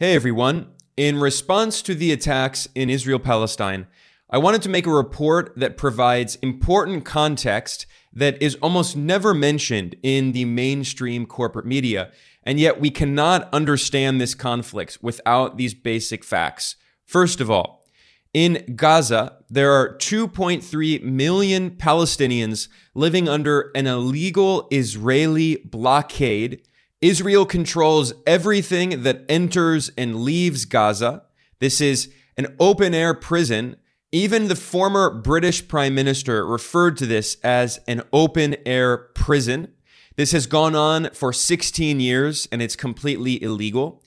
Hey 0.00 0.14
everyone. 0.14 0.68
In 0.96 1.18
response 1.18 1.82
to 1.82 1.92
the 1.92 2.12
attacks 2.12 2.68
in 2.76 2.88
Israel 2.88 3.18
Palestine, 3.18 3.88
I 4.30 4.38
wanted 4.38 4.62
to 4.62 4.68
make 4.68 4.86
a 4.86 4.92
report 4.92 5.52
that 5.56 5.76
provides 5.76 6.36
important 6.36 7.04
context 7.04 7.84
that 8.12 8.40
is 8.40 8.54
almost 8.62 8.96
never 8.96 9.34
mentioned 9.34 9.96
in 10.04 10.30
the 10.30 10.44
mainstream 10.44 11.26
corporate 11.26 11.66
media. 11.66 12.12
And 12.44 12.60
yet 12.60 12.80
we 12.80 12.90
cannot 12.90 13.52
understand 13.52 14.20
this 14.20 14.36
conflict 14.36 14.98
without 15.02 15.56
these 15.56 15.74
basic 15.74 16.22
facts. 16.22 16.76
First 17.04 17.40
of 17.40 17.50
all, 17.50 17.84
in 18.32 18.74
Gaza, 18.76 19.38
there 19.50 19.72
are 19.72 19.96
2.3 19.96 21.02
million 21.02 21.72
Palestinians 21.72 22.68
living 22.94 23.28
under 23.28 23.72
an 23.74 23.88
illegal 23.88 24.68
Israeli 24.70 25.56
blockade 25.56 26.67
Israel 27.00 27.46
controls 27.46 28.12
everything 28.26 29.04
that 29.04 29.24
enters 29.28 29.90
and 29.96 30.22
leaves 30.22 30.64
Gaza. 30.64 31.22
This 31.60 31.80
is 31.80 32.12
an 32.36 32.56
open 32.58 32.92
air 32.92 33.14
prison. 33.14 33.76
Even 34.10 34.48
the 34.48 34.56
former 34.56 35.08
British 35.10 35.68
Prime 35.68 35.94
Minister 35.94 36.44
referred 36.44 36.96
to 36.96 37.06
this 37.06 37.36
as 37.44 37.78
an 37.86 38.02
open 38.12 38.56
air 38.66 38.96
prison. 38.96 39.72
This 40.16 40.32
has 40.32 40.48
gone 40.48 40.74
on 40.74 41.10
for 41.10 41.32
16 41.32 42.00
years 42.00 42.48
and 42.50 42.60
it's 42.60 42.74
completely 42.74 43.40
illegal. 43.40 44.02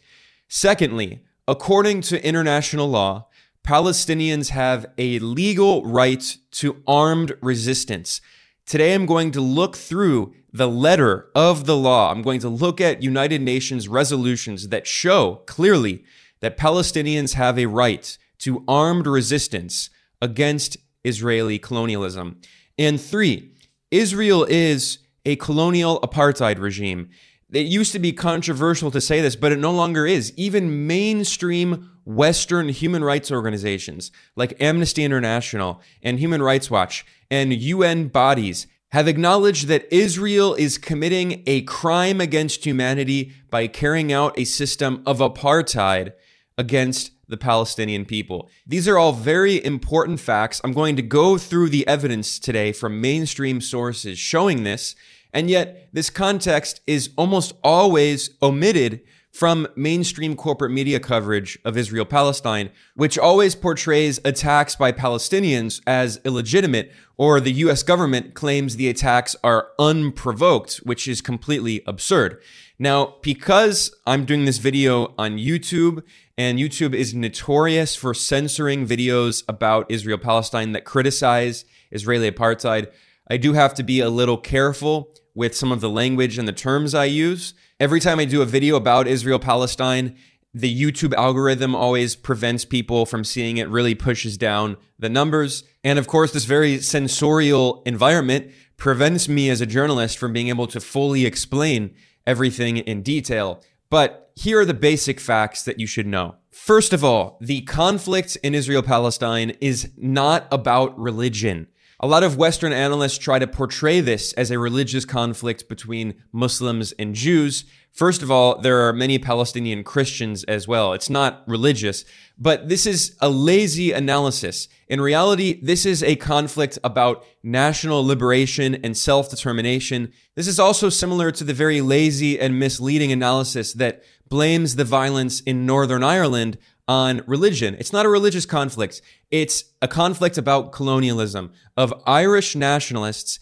Secondly, 0.49 1.23
according 1.47 2.01
to 2.01 2.25
international 2.25 2.89
law, 2.89 3.27
Palestinians 3.65 4.49
have 4.49 4.85
a 4.97 5.19
legal 5.19 5.85
right 5.85 6.37
to 6.51 6.83
armed 6.85 7.37
resistance. 7.41 8.19
Today, 8.65 8.93
I'm 8.93 9.05
going 9.05 9.31
to 9.31 9.41
look 9.41 9.75
through 9.75 10.33
the 10.53 10.67
letter 10.67 11.29
of 11.35 11.65
the 11.65 11.77
law. 11.77 12.11
I'm 12.11 12.21
going 12.21 12.39
to 12.41 12.49
look 12.49 12.79
at 12.79 13.03
United 13.03 13.41
Nations 13.41 13.87
resolutions 13.87 14.69
that 14.69 14.87
show 14.87 15.43
clearly 15.45 16.03
that 16.41 16.57
Palestinians 16.57 17.33
have 17.33 17.57
a 17.57 17.65
right 17.67 18.17
to 18.39 18.63
armed 18.67 19.07
resistance 19.07 19.89
against 20.21 20.77
Israeli 21.03 21.59
colonialism. 21.59 22.39
And 22.77 22.99
three, 22.99 23.51
Israel 23.91 24.45
is 24.49 24.99
a 25.25 25.35
colonial 25.35 25.99
apartheid 26.01 26.59
regime. 26.59 27.09
It 27.51 27.67
used 27.67 27.91
to 27.91 27.99
be 27.99 28.13
controversial 28.13 28.91
to 28.91 29.01
say 29.01 29.21
this, 29.21 29.35
but 29.35 29.51
it 29.51 29.59
no 29.59 29.71
longer 29.71 30.07
is. 30.07 30.33
Even 30.37 30.87
mainstream 30.87 31.90
Western 32.05 32.69
human 32.69 33.03
rights 33.03 33.31
organizations 33.31 34.11
like 34.35 34.59
Amnesty 34.61 35.03
International 35.03 35.81
and 36.01 36.19
Human 36.19 36.41
Rights 36.41 36.71
Watch 36.71 37.05
and 37.29 37.53
UN 37.53 38.07
bodies 38.07 38.67
have 38.91 39.07
acknowledged 39.07 39.67
that 39.67 39.91
Israel 39.93 40.53
is 40.55 40.77
committing 40.77 41.43
a 41.47 41.61
crime 41.61 42.19
against 42.19 42.65
humanity 42.65 43.31
by 43.49 43.67
carrying 43.67 44.11
out 44.11 44.37
a 44.37 44.43
system 44.43 45.01
of 45.05 45.19
apartheid 45.19 46.11
against 46.57 47.11
the 47.29 47.37
Palestinian 47.37 48.03
people. 48.03 48.49
These 48.67 48.87
are 48.89 48.97
all 48.97 49.13
very 49.13 49.63
important 49.63 50.19
facts. 50.19 50.59
I'm 50.63 50.73
going 50.73 50.97
to 50.97 51.01
go 51.01 51.37
through 51.37 51.69
the 51.69 51.87
evidence 51.87 52.37
today 52.37 52.73
from 52.73 52.99
mainstream 52.99 53.61
sources 53.61 54.19
showing 54.19 54.63
this, 54.63 54.95
and 55.33 55.49
yet 55.49 55.87
this 55.93 56.09
context 56.09 56.81
is 56.85 57.11
almost 57.17 57.53
always 57.63 58.31
omitted 58.43 59.01
from 59.31 59.67
mainstream 59.75 60.35
corporate 60.35 60.71
media 60.71 60.99
coverage 60.99 61.57
of 61.63 61.77
Israel 61.77 62.05
Palestine, 62.05 62.69
which 62.95 63.17
always 63.17 63.55
portrays 63.55 64.19
attacks 64.25 64.75
by 64.75 64.91
Palestinians 64.91 65.81
as 65.87 66.19
illegitimate, 66.25 66.91
or 67.17 67.39
the 67.39 67.53
US 67.53 67.81
government 67.81 68.33
claims 68.33 68.75
the 68.75 68.89
attacks 68.89 69.35
are 69.43 69.69
unprovoked, 69.79 70.77
which 70.83 71.07
is 71.07 71.21
completely 71.21 71.81
absurd. 71.87 72.41
Now, 72.77 73.15
because 73.21 73.95
I'm 74.05 74.25
doing 74.25 74.45
this 74.45 74.57
video 74.57 75.13
on 75.17 75.37
YouTube, 75.37 76.03
and 76.37 76.57
YouTube 76.57 76.95
is 76.95 77.13
notorious 77.13 77.95
for 77.95 78.13
censoring 78.13 78.87
videos 78.87 79.43
about 79.47 79.89
Israel 79.89 80.17
Palestine 80.17 80.71
that 80.71 80.85
criticize 80.85 81.63
Israeli 81.91 82.31
apartheid, 82.31 82.91
I 83.29 83.37
do 83.37 83.53
have 83.53 83.73
to 83.75 83.83
be 83.83 83.99
a 83.99 84.09
little 84.09 84.37
careful 84.37 85.13
with 85.35 85.55
some 85.55 85.71
of 85.71 85.79
the 85.79 85.89
language 85.89 86.37
and 86.37 86.47
the 86.47 86.53
terms 86.53 86.93
I 86.93 87.05
use. 87.05 87.53
Every 87.81 87.99
time 87.99 88.19
I 88.19 88.25
do 88.25 88.43
a 88.43 88.45
video 88.45 88.75
about 88.75 89.07
Israel 89.07 89.39
Palestine, 89.39 90.15
the 90.53 90.71
YouTube 90.71 91.15
algorithm 91.15 91.73
always 91.73 92.15
prevents 92.15 92.63
people 92.63 93.07
from 93.07 93.23
seeing 93.23 93.57
it, 93.57 93.67
really 93.69 93.95
pushes 93.95 94.37
down 94.37 94.77
the 94.99 95.09
numbers. 95.09 95.63
And 95.83 95.97
of 95.97 96.05
course, 96.05 96.31
this 96.31 96.45
very 96.45 96.79
censorial 96.79 97.81
environment 97.87 98.51
prevents 98.77 99.27
me 99.27 99.49
as 99.49 99.61
a 99.61 99.65
journalist 99.65 100.19
from 100.19 100.31
being 100.31 100.49
able 100.49 100.67
to 100.67 100.79
fully 100.79 101.25
explain 101.25 101.95
everything 102.27 102.77
in 102.77 103.01
detail. 103.01 103.63
But 103.89 104.31
here 104.35 104.59
are 104.59 104.65
the 104.65 104.75
basic 104.75 105.19
facts 105.19 105.63
that 105.63 105.79
you 105.79 105.87
should 105.87 106.05
know. 106.05 106.35
First 106.51 106.93
of 106.93 107.03
all, 107.03 107.39
the 107.41 107.61
conflict 107.61 108.37
in 108.43 108.53
Israel 108.53 108.83
Palestine 108.83 109.57
is 109.59 109.89
not 109.97 110.45
about 110.51 110.95
religion. 110.99 111.65
A 112.03 112.07
lot 112.07 112.23
of 112.23 112.35
Western 112.35 112.73
analysts 112.73 113.19
try 113.19 113.37
to 113.37 113.45
portray 113.45 114.01
this 114.01 114.33
as 114.33 114.49
a 114.49 114.57
religious 114.57 115.05
conflict 115.05 115.69
between 115.69 116.15
Muslims 116.31 116.93
and 116.93 117.13
Jews. 117.13 117.63
First 117.91 118.23
of 118.23 118.31
all, 118.31 118.59
there 118.59 118.87
are 118.87 118.93
many 118.93 119.19
Palestinian 119.19 119.83
Christians 119.83 120.43
as 120.45 120.67
well. 120.67 120.93
It's 120.93 121.11
not 121.11 121.43
religious, 121.45 122.03
but 122.39 122.69
this 122.69 122.87
is 122.87 123.15
a 123.21 123.29
lazy 123.29 123.91
analysis. 123.91 124.67
In 124.87 124.99
reality, 124.99 125.59
this 125.61 125.85
is 125.85 126.01
a 126.01 126.15
conflict 126.15 126.79
about 126.83 127.23
national 127.43 128.03
liberation 128.03 128.73
and 128.83 128.97
self 128.97 129.29
determination. 129.29 130.11
This 130.33 130.47
is 130.47 130.59
also 130.59 130.89
similar 130.89 131.29
to 131.29 131.43
the 131.43 131.53
very 131.53 131.81
lazy 131.81 132.39
and 132.39 132.57
misleading 132.57 133.11
analysis 133.11 133.73
that 133.73 134.01
blames 134.27 134.75
the 134.75 134.85
violence 134.85 135.41
in 135.41 135.67
Northern 135.67 136.01
Ireland 136.01 136.57
on 136.87 137.21
religion. 137.27 137.75
It's 137.79 137.93
not 137.93 138.05
a 138.05 138.09
religious 138.09 138.45
conflict. 138.45 139.01
It's 139.29 139.65
a 139.81 139.87
conflict 139.87 140.37
about 140.37 140.71
colonialism 140.71 141.51
of 141.77 141.93
Irish 142.05 142.55
nationalists 142.55 143.39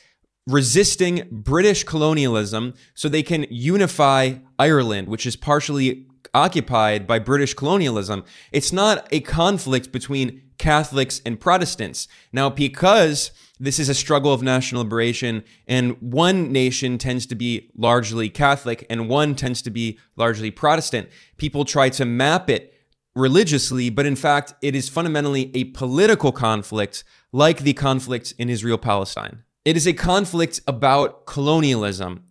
resisting 0.48 1.28
British 1.32 1.84
colonialism 1.84 2.74
so 2.94 3.08
they 3.08 3.24
can 3.24 3.46
unify 3.50 4.36
Ireland, 4.58 5.08
which 5.08 5.26
is 5.26 5.36
partially 5.36 6.08
occupied 6.34 7.08
by 7.08 7.20
British 7.20 7.54
colonialism. 7.54 8.24
It's 8.52 8.74
not 8.74 9.08
a 9.12 9.20
conflict 9.22 9.92
between 9.92 10.42
Catholics 10.58 11.22
and 11.26 11.40
Protestants. 11.40 12.08
Now, 12.34 12.50
because 12.50 13.32
this 13.60 13.80
is 13.80 13.90
a 13.90 13.94
struggle 13.94 14.34
of 14.34 14.42
national 14.42 14.84
liberation, 14.84 15.44
and 15.68 16.02
one 16.02 16.52
nation 16.52 16.98
tends 16.98 17.26
to 17.28 17.36
be 17.36 17.72
largely 17.76 18.30
Catholic 18.30 18.86
and 18.90 19.10
one 19.10 19.36
tends 19.36 19.62
to 19.64 19.70
be 19.70 19.98
largely 20.16 20.52
Protestant, 20.52 21.10
people 21.38 21.66
try 21.66 21.90
to 21.90 22.06
map 22.06 22.50
it 22.50 22.74
religiously, 23.16 23.90
but 23.90 24.06
in 24.06 24.16
fact, 24.16 24.54
it 24.62 24.76
is 24.76 24.90
fundamentally 24.90 25.52
a 25.56 25.66
political 25.66 26.32
conflict 26.32 27.04
like 27.32 27.60
the 27.60 27.74
conflict 27.74 28.34
in 28.38 28.50
Israel 28.50 28.78
Palestine. 28.78 29.44
It 29.66 29.78
is 29.78 29.88
a 29.88 29.94
conflict 29.94 30.62
about 30.68 31.26
colonialism. 31.26 32.24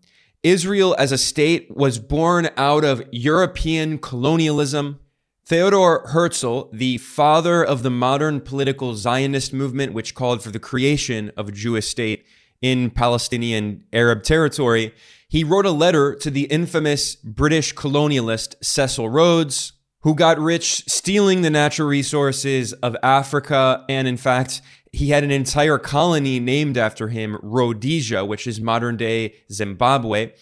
Israel 0.43 0.95
as 0.99 1.13
a 1.13 1.19
state 1.19 1.69
was 1.71 1.99
born 1.99 2.49
out 2.57 2.85
of 2.85 3.03
European 3.11 3.99
colonialism. 3.99 5.01
Theodor 5.45 6.07
Herzl, 6.09 6.69
the 6.73 6.99
father 6.99 7.65
of 7.65 7.83
the 7.83 7.91
modern 7.91 8.41
political 8.41 8.95
Zionist 8.95 9.53
movement, 9.53 9.93
which 9.93 10.15
called 10.15 10.43
for 10.43 10.51
the 10.51 10.59
creation 10.59 11.33
of 11.37 11.49
a 11.49 11.53
Jewish 11.53 11.89
state 11.89 12.25
in 12.61 12.91
Palestinian 12.91 13.85
Arab 13.93 14.23
territory, 14.23 14.95
he 15.29 15.45
wrote 15.45 15.67
a 15.67 15.71
letter 15.71 16.15
to 16.15 16.31
the 16.31 16.45
infamous 16.45 17.15
British 17.17 17.75
colonialist 17.75 18.55
Cecil 18.63 19.09
Rhodes, 19.09 19.73
who 20.09 20.15
got 20.15 20.39
rich 20.39 20.85
stealing 20.89 21.43
the 21.43 21.51
natural 21.51 21.87
resources 21.87 22.73
of 22.73 22.97
Africa. 23.03 23.85
And 23.91 24.09
in 24.09 24.17
fact, 24.17 24.63
he 24.91 25.11
had 25.11 25.23
an 25.23 25.31
entire 25.31 25.77
colony 25.77 26.41
named 26.41 26.79
after 26.79 27.09
him, 27.09 27.39
Rhodesia, 27.43 28.25
which 28.25 28.47
is 28.47 28.59
modern 28.59 28.97
day 28.97 29.35
Zimbabwe. 29.53 30.33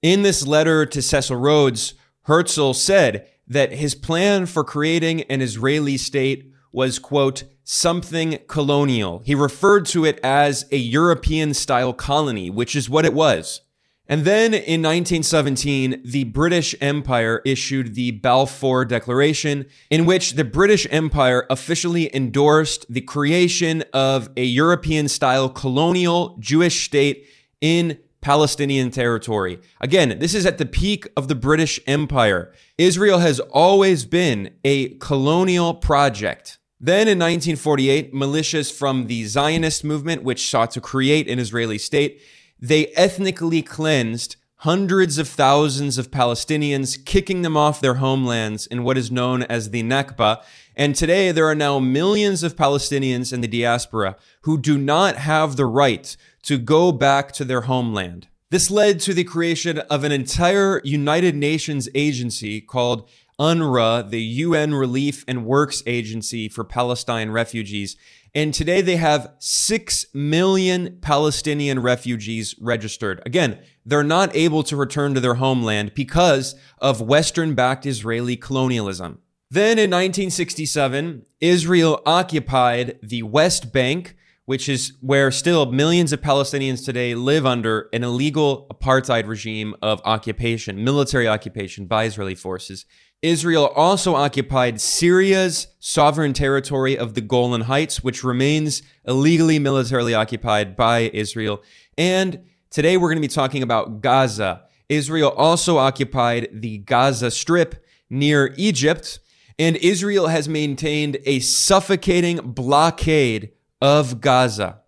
In 0.00 0.22
this 0.22 0.46
letter 0.46 0.86
to 0.86 1.02
Cecil 1.02 1.34
Rhodes, 1.34 1.94
Herzl 2.22 2.72
said 2.72 3.26
that 3.48 3.72
his 3.72 3.96
plan 3.96 4.46
for 4.46 4.62
creating 4.62 5.22
an 5.22 5.42
Israeli 5.42 5.96
state 5.96 6.52
was, 6.70 7.00
quote, 7.00 7.42
something 7.64 8.38
colonial. 8.46 9.22
He 9.24 9.34
referred 9.34 9.86
to 9.86 10.04
it 10.04 10.20
as 10.22 10.66
a 10.70 10.76
European 10.76 11.52
style 11.54 11.92
colony, 11.92 12.48
which 12.48 12.76
is 12.76 12.88
what 12.88 13.04
it 13.04 13.12
was. 13.12 13.60
And 14.10 14.24
then 14.24 14.52
in 14.54 14.82
1917, 14.82 16.02
the 16.04 16.24
British 16.24 16.74
Empire 16.80 17.40
issued 17.46 17.94
the 17.94 18.10
Balfour 18.10 18.84
Declaration, 18.84 19.66
in 19.88 20.04
which 20.04 20.32
the 20.32 20.42
British 20.42 20.84
Empire 20.90 21.46
officially 21.48 22.12
endorsed 22.12 22.92
the 22.92 23.02
creation 23.02 23.84
of 23.92 24.28
a 24.36 24.42
European 24.42 25.06
style 25.06 25.48
colonial 25.48 26.36
Jewish 26.40 26.86
state 26.86 27.28
in 27.60 28.00
Palestinian 28.20 28.90
territory. 28.90 29.60
Again, 29.80 30.18
this 30.18 30.34
is 30.34 30.44
at 30.44 30.58
the 30.58 30.66
peak 30.66 31.06
of 31.16 31.28
the 31.28 31.36
British 31.36 31.78
Empire. 31.86 32.52
Israel 32.78 33.20
has 33.20 33.38
always 33.38 34.04
been 34.04 34.50
a 34.64 34.88
colonial 34.94 35.72
project. 35.72 36.58
Then 36.80 37.06
in 37.06 37.18
1948, 37.18 38.12
militias 38.12 38.72
from 38.72 39.06
the 39.06 39.24
Zionist 39.26 39.84
movement, 39.84 40.24
which 40.24 40.48
sought 40.48 40.72
to 40.72 40.80
create 40.80 41.28
an 41.28 41.38
Israeli 41.38 41.78
state, 41.78 42.20
they 42.60 42.88
ethnically 42.88 43.62
cleansed 43.62 44.36
hundreds 44.56 45.16
of 45.16 45.26
thousands 45.26 45.96
of 45.96 46.10
Palestinians, 46.10 47.02
kicking 47.02 47.40
them 47.40 47.56
off 47.56 47.80
their 47.80 47.94
homelands 47.94 48.66
in 48.66 48.84
what 48.84 48.98
is 48.98 49.10
known 49.10 49.42
as 49.44 49.70
the 49.70 49.82
Nakba. 49.82 50.42
And 50.76 50.94
today 50.94 51.32
there 51.32 51.46
are 51.46 51.54
now 51.54 51.78
millions 51.78 52.42
of 52.42 52.56
Palestinians 52.56 53.32
in 53.32 53.40
the 53.40 53.48
diaspora 53.48 54.16
who 54.42 54.58
do 54.58 54.76
not 54.76 55.16
have 55.16 55.56
the 55.56 55.64
right 55.64 56.14
to 56.42 56.58
go 56.58 56.92
back 56.92 57.32
to 57.32 57.44
their 57.44 57.62
homeland. 57.62 58.28
This 58.50 58.70
led 58.70 59.00
to 59.00 59.14
the 59.14 59.24
creation 59.24 59.78
of 59.78 60.04
an 60.04 60.12
entire 60.12 60.82
United 60.84 61.34
Nations 61.34 61.88
agency 61.94 62.60
called 62.60 63.08
UNRWA, 63.40 64.10
the 64.10 64.20
UN 64.20 64.74
Relief 64.74 65.24
and 65.26 65.46
Works 65.46 65.82
Agency 65.86 66.46
for 66.46 66.62
Palestine 66.62 67.30
Refugees. 67.30 67.96
And 68.34 68.52
today 68.52 68.82
they 68.82 68.96
have 68.96 69.32
6 69.38 70.06
million 70.12 70.98
Palestinian 71.00 71.80
refugees 71.80 72.54
registered. 72.60 73.22
Again, 73.24 73.58
they're 73.86 74.04
not 74.04 74.36
able 74.36 74.62
to 74.64 74.76
return 74.76 75.14
to 75.14 75.20
their 75.20 75.34
homeland 75.34 75.94
because 75.94 76.54
of 76.78 77.00
Western 77.00 77.54
backed 77.54 77.86
Israeli 77.86 78.36
colonialism. 78.36 79.20
Then 79.50 79.78
in 79.78 79.90
1967, 79.90 81.24
Israel 81.40 82.02
occupied 82.04 83.00
the 83.02 83.22
West 83.22 83.72
Bank, 83.72 84.16
which 84.44 84.68
is 84.68 84.92
where 85.00 85.30
still 85.30 85.72
millions 85.72 86.12
of 86.12 86.20
Palestinians 86.20 86.84
today 86.84 87.14
live 87.14 87.46
under 87.46 87.88
an 87.92 88.04
illegal 88.04 88.68
apartheid 88.70 89.26
regime 89.26 89.74
of 89.80 90.00
occupation, 90.04 90.84
military 90.84 91.26
occupation 91.26 91.86
by 91.86 92.04
Israeli 92.04 92.34
forces. 92.34 92.84
Israel 93.22 93.66
also 93.76 94.14
occupied 94.14 94.80
Syria's 94.80 95.66
sovereign 95.78 96.32
territory 96.32 96.96
of 96.96 97.12
the 97.12 97.20
Golan 97.20 97.62
Heights, 97.62 98.02
which 98.02 98.24
remains 98.24 98.82
illegally 99.06 99.58
militarily 99.58 100.14
occupied 100.14 100.74
by 100.74 101.10
Israel. 101.12 101.62
And 101.98 102.46
today 102.70 102.96
we're 102.96 103.08
going 103.08 103.20
to 103.20 103.28
be 103.28 103.28
talking 103.28 103.62
about 103.62 104.00
Gaza. 104.00 104.62
Israel 104.88 105.30
also 105.36 105.76
occupied 105.76 106.48
the 106.50 106.78
Gaza 106.78 107.30
Strip 107.30 107.84
near 108.08 108.54
Egypt, 108.56 109.20
and 109.58 109.76
Israel 109.76 110.28
has 110.28 110.48
maintained 110.48 111.18
a 111.26 111.40
suffocating 111.40 112.38
blockade 112.38 113.50
of 113.82 114.22
Gaza. 114.22 114.80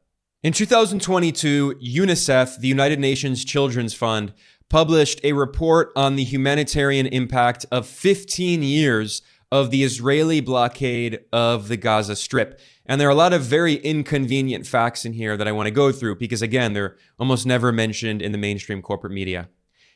In 0.43 0.55
2022, 0.55 1.75
UNICEF, 1.83 2.59
the 2.59 2.67
United 2.67 2.99
Nations 2.99 3.45
Children's 3.45 3.93
Fund, 3.95 4.33
published 4.73 5.21
a 5.23 5.35
report 5.35 5.93
on 5.95 6.17
the 6.17 6.25
humanitarian 6.25 7.07
impact 7.09 7.67
of 7.71 7.87
15 7.87 8.63
years 8.63 9.21
of 9.51 9.71
the 9.71 9.85
Israeli 9.85 10.41
blockade 10.41 11.21
of 11.31 11.69
the 11.69 11.77
Gaza 11.77 12.17
Strip. 12.17 12.59
And 12.87 12.99
there 12.99 13.07
are 13.07 13.11
a 13.11 13.15
lot 13.15 13.35
of 13.35 13.43
very 13.43 13.75
inconvenient 13.75 14.67
facts 14.67 15.05
in 15.05 15.13
here 15.13 15.37
that 15.37 15.47
I 15.47 15.53
want 15.53 15.67
to 15.67 15.71
go 15.71 15.93
through 15.93 16.17
because, 16.17 16.41
again, 16.41 16.73
they're 16.73 16.97
almost 17.19 17.45
never 17.45 17.71
mentioned 17.71 18.23
in 18.23 18.33
the 18.33 18.39
mainstream 18.39 18.81
corporate 18.81 19.13
media. 19.13 19.51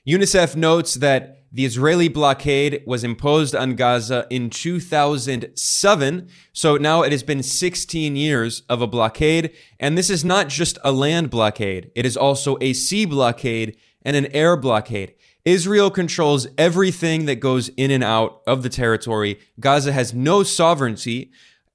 UNICEF 0.06 0.54
notes 0.56 0.92
that 0.96 1.44
the 1.50 1.64
Israeli 1.64 2.08
blockade 2.08 2.82
was 2.86 3.02
imposed 3.02 3.54
on 3.54 3.76
Gaza 3.76 4.26
in 4.28 4.50
2007. 4.50 6.28
So 6.52 6.76
now 6.76 7.00
it 7.00 7.12
has 7.12 7.22
been 7.22 7.42
16 7.42 8.14
years 8.14 8.62
of 8.68 8.82
a 8.82 8.86
blockade. 8.86 9.56
And 9.80 9.96
this 9.96 10.10
is 10.10 10.22
not 10.22 10.48
just 10.48 10.76
a 10.84 10.92
land 10.92 11.30
blockade, 11.30 11.90
it 11.94 12.04
is 12.04 12.16
also 12.16 12.58
a 12.60 12.74
sea 12.74 13.06
blockade 13.06 13.78
and 14.06 14.16
an 14.16 14.26
air 14.26 14.56
blockade. 14.56 15.14
Israel 15.44 15.90
controls 15.90 16.46
everything 16.56 17.26
that 17.26 17.40
goes 17.40 17.68
in 17.70 17.90
and 17.90 18.04
out 18.04 18.40
of 18.46 18.62
the 18.62 18.68
territory. 18.68 19.40
Gaza 19.58 19.92
has 19.92 20.14
no 20.14 20.44
sovereignty. 20.44 21.32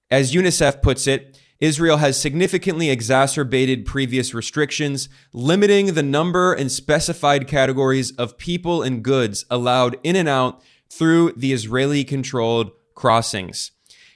As 0.09 0.33
UNICEF 0.33 0.81
puts 0.81 1.07
it, 1.07 1.37
Israel 1.59 1.97
has 1.97 2.19
significantly 2.19 2.89
exacerbated 2.89 3.85
previous 3.85 4.33
restrictions, 4.33 5.09
limiting 5.33 5.93
the 5.93 6.01
number 6.01 6.53
and 6.53 6.71
specified 6.71 7.47
categories 7.47 8.11
of 8.11 8.37
people 8.37 8.81
and 8.81 9.03
goods 9.03 9.45
allowed 9.49 9.97
in 10.01 10.15
and 10.15 10.29
out 10.29 10.61
through 10.89 11.33
the 11.33 11.51
Israeli 11.51 12.05
controlled 12.05 12.71
crossings. 12.95 13.71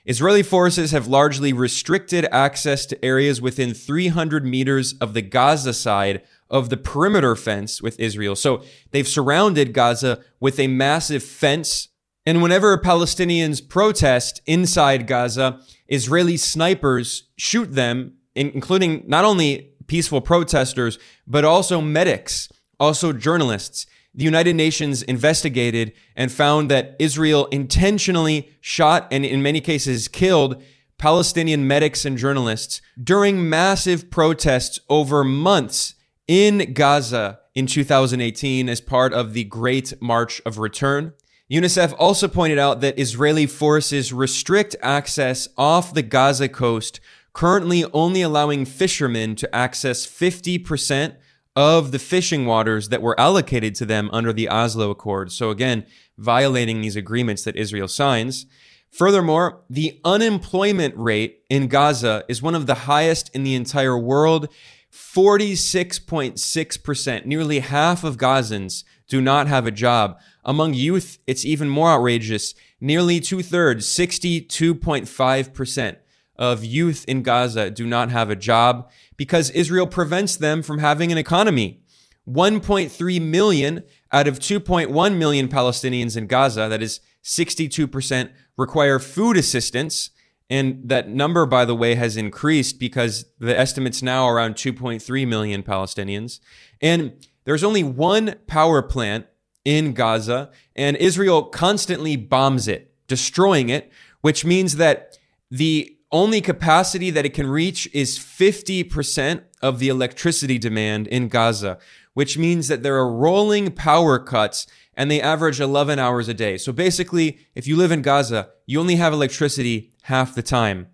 Israeli 0.06 0.44
forces 0.44 0.91
have 0.91 1.07
largely 1.07 1.51
restricted 1.51 2.27
access 2.31 2.85
to 2.85 3.06
areas 3.06 3.41
within 3.41 3.73
300 3.73 4.45
meters 4.45 4.94
of 5.01 5.13
the 5.13 5.21
Gaza 5.21 5.73
side 5.73 6.21
of 6.50 6.69
the 6.69 6.77
perimeter 6.77 7.36
fence 7.36 7.81
with 7.81 8.00
Israel. 8.00 8.36
So 8.36 8.63
they've 8.92 9.07
surrounded 9.07 9.74
Gaza 9.74 10.24
with 10.39 10.59
a 10.59 10.68
massive 10.68 11.24
fence. 11.24 11.89
And 12.25 12.42
whenever 12.42 12.77
Palestinians 12.77 13.68
protest 13.68 14.42
inside 14.45 15.07
Gaza, 15.07 15.59
Israeli 15.88 16.38
snipers 16.38 17.30
shoot 17.38 17.74
them, 17.74 18.13
including 18.36 19.03
not 19.07 19.25
only 19.25 19.71
peaceful 19.88 20.21
protesters, 20.21 20.97
but 21.27 21.45
also 21.45 21.81
medics, 21.81 22.50
also 22.80 23.13
journalists. 23.13 23.86
The 24.13 24.24
United 24.24 24.56
Nations 24.56 25.03
investigated 25.03 25.92
and 26.15 26.31
found 26.31 26.71
that 26.71 26.95
Israel 27.00 27.47
intentionally 27.47 28.50
shot 28.62 29.07
and, 29.12 29.25
in 29.25 29.44
many 29.44 29.59
cases, 29.59 30.07
killed 30.07 30.63
Palestinian 30.97 31.68
medics 31.68 32.06
and 32.06 32.18
journalists 32.18 32.81
during 33.01 33.50
massive 33.50 34.09
protests 34.09 34.80
over 34.89 35.25
months 35.25 35.94
in 36.27 36.74
Gaza 36.74 37.39
in 37.54 37.68
2018 37.68 38.68
as 38.69 38.81
part 38.81 39.13
of 39.13 39.33
the 39.33 39.44
Great 39.44 39.94
March 40.01 40.42
of 40.45 40.57
Return. 40.57 41.13
UNICEF 41.51 41.94
also 42.00 42.27
pointed 42.27 42.57
out 42.57 42.81
that 42.81 43.00
Israeli 43.00 43.45
forces 43.45 44.12
restrict 44.12 44.75
access 44.81 45.48
off 45.57 45.94
the 45.94 46.01
Gaza 46.01 46.50
coast, 46.50 47.00
currently 47.33 47.86
only 47.94 48.22
allowing 48.22 48.66
fishermen 48.66 49.36
to 49.36 49.56
access 49.56 50.07
50% 50.07 51.16
of 51.56 51.92
the 51.92 52.00
fishing 52.00 52.45
waters 52.45 52.89
that 52.89 53.01
were 53.01 53.19
allocated 53.19 53.75
to 53.75 53.86
them 53.86 54.10
under 54.12 54.33
the 54.33 54.50
Oslo 54.50 54.89
Accord. 54.89 55.31
So 55.31 55.51
again, 55.51 55.86
violating 56.18 56.81
these 56.81 56.95
agreements 56.95 57.44
that 57.44 57.56
Israel 57.56 57.88
signs. 57.88 58.45
Furthermore, 58.92 59.62
the 59.69 60.00
unemployment 60.04 60.95
rate 60.98 61.44
in 61.50 61.68
Gaza 61.68 62.24
is 62.28 62.42
one 62.42 62.56
of 62.56 62.66
the 62.66 62.75
highest 62.75 63.30
in 63.36 63.44
the 63.44 63.56
entire 63.56 63.98
world 63.98 64.48
46.6%, 64.95 67.25
nearly 67.25 67.59
half 67.59 68.06
of 68.06 68.15
Gazans 68.15 68.86
do 69.09 69.19
not 69.19 69.47
have 69.47 69.68
a 69.68 69.71
job. 69.71 70.18
Among 70.45 70.74
youth, 70.74 71.19
it's 71.27 71.44
even 71.44 71.68
more 71.68 71.89
outrageous. 71.89 72.56
Nearly 72.80 73.19
two 73.19 73.44
thirds, 73.44 73.86
62.5% 73.88 75.97
of 76.38 76.63
youth 76.63 77.03
in 77.09 77.24
Gaza 77.24 77.69
do 77.69 77.86
not 77.86 78.09
have 78.09 78.30
a 78.30 78.38
job 78.38 78.89
because 79.18 79.50
Israel 79.50 79.86
prevents 79.86 80.38
them 80.38 80.63
from 80.63 80.80
having 80.80 81.12
an 81.12 81.18
economy. 81.18 81.81
1.3 82.25 83.21
million 83.21 83.83
out 84.13 84.30
of 84.30 84.39
2.1 84.39 85.18
million 85.18 85.50
Palestinians 85.50 86.15
in 86.15 86.27
Gaza, 86.27 86.69
that 86.69 86.81
is 86.81 87.01
62%, 87.21 88.30
require 88.56 89.00
food 89.00 89.36
assistance 89.36 90.11
and 90.49 90.87
that 90.90 91.09
number, 91.09 91.45
by 91.45 91.66
the 91.66 91.75
way, 91.75 91.95
has 91.95 92.18
increased 92.18 92.80
because 92.80 93.25
the 93.40 93.57
estimate's 93.57 94.02
now 94.02 94.28
around 94.28 94.56
2.3 94.56 95.28
million 95.28 95.64
Palestinians. 95.64 96.40
And 96.81 97.14
there's 97.45 97.64
only 97.64 97.83
one 97.83 98.35
power 98.47 98.81
plant 98.81 99.25
in 99.64 99.94
Gaza, 99.94 100.52
and 100.75 100.95
Israel 100.97 101.44
constantly 101.44 102.16
bombs 102.16 102.68
it, 102.68 102.94
destroying 103.07 103.69
it, 103.69 103.92
which 104.21 104.45
means 104.45 104.75
that 104.75 105.18
the 105.49 105.94
only 106.16 106.40
capacity 106.40 107.10
that 107.10 107.26
it 107.26 107.34
can 107.34 107.45
reach 107.45 107.90
is 107.94 108.18
50% 108.18 109.44
of 109.62 109.80
the 109.80 109.90
electricity 109.90 110.57
demand 110.57 111.07
in 111.07 111.28
Gaza, 111.28 111.78
which 112.14 112.38
means 112.38 112.69
that 112.69 112.84
there 112.84 112.95
are 112.95 113.12
rolling 113.12 113.69
power 113.69 114.18
cuts 114.18 114.66
and 114.94 115.12
they 115.12 115.19
average 115.19 115.60
11 115.60 116.00
hours 116.00 116.30
a 116.30 116.34
day. 116.34 116.57
So 116.57 116.72
basically, 116.72 117.40
if 117.54 117.68
you 117.68 117.76
live 117.76 117.92
in 117.92 118.02
Gaza, 118.02 118.48
you 118.66 118.80
only 118.80 118.95
have 118.95 119.12
electricity 119.12 119.92
half 120.04 120.34
the 120.34 120.42
time. 120.42 120.88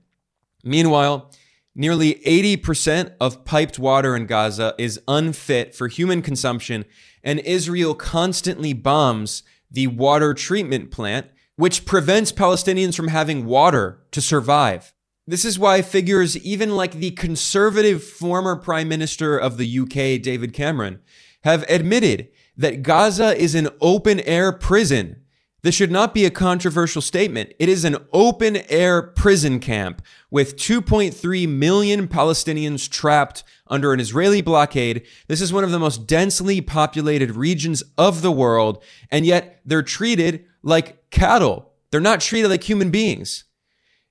Meanwhile, 0.64 1.32
nearly 1.76 2.16
80% 2.26 3.14
of 3.22 3.46
piped 3.46 3.78
water 3.78 4.16
in 4.16 4.26
Gaza 4.26 4.74
is 4.80 5.00
unfit 5.08 5.76
for 5.76 5.88
human 5.88 6.24
consumption, 6.24 6.84
and 7.24 7.40
Israel 7.42 7.94
constantly 7.94 8.74
bombs 8.74 9.44
the 9.70 9.86
water 9.86 10.34
treatment 10.34 10.90
plant, 10.90 11.28
which 11.58 11.86
prevents 11.86 12.32
Palestinians 12.32 12.96
from 12.96 13.10
having 13.10 13.46
water 13.46 14.02
to 14.10 14.20
survive. 14.20 14.96
This 15.28 15.46
is 15.46 15.60
why 15.60 15.82
figures 15.84 16.36
even 16.38 16.76
like 16.76 16.94
the 16.94 17.12
conservative 17.12 18.04
former 18.04 18.56
Prime 18.56 18.88
Minister 18.90 19.38
of 19.38 19.58
the 19.58 19.80
UK, 19.80 20.22
David 20.22 20.52
Cameron, 20.52 21.00
have 21.44 21.64
admitted 21.70 22.30
that 22.58 22.82
Gaza 22.82 23.38
is 23.40 23.54
an 23.54 23.70
open 23.80 24.20
air 24.22 24.52
prison. 24.52 25.18
This 25.64 25.76
should 25.76 25.92
not 25.92 26.16
be 26.16 26.26
a 26.26 26.32
controversial 26.32 27.04
statement. 27.04 27.54
It 27.60 27.70
is 27.70 27.86
an 27.86 27.98
open 28.12 28.58
air 28.68 29.04
prison 29.04 29.60
camp 29.60 30.02
with 30.32 30.56
2.3 30.58 31.48
million 31.48 32.08
Palestinians 32.08 32.90
trapped 32.90 33.44
under 33.68 33.94
an 33.94 34.00
Israeli 34.00 34.42
blockade. 34.42 35.06
This 35.28 35.40
is 35.40 35.54
one 35.54 35.64
of 35.64 35.70
the 35.70 35.78
most 35.78 36.08
densely 36.08 36.62
populated 36.62 37.36
regions 37.36 37.84
of 37.96 38.24
the 38.24 38.32
world, 38.32 38.84
and 39.12 39.24
yet 39.24 39.62
they're 39.64 39.84
treated 39.84 40.46
like 40.64 41.12
cattle. 41.12 41.74
They're 41.92 42.02
not 42.02 42.22
treated 42.22 42.50
like 42.50 42.64
human 42.64 42.90
beings. 42.90 43.44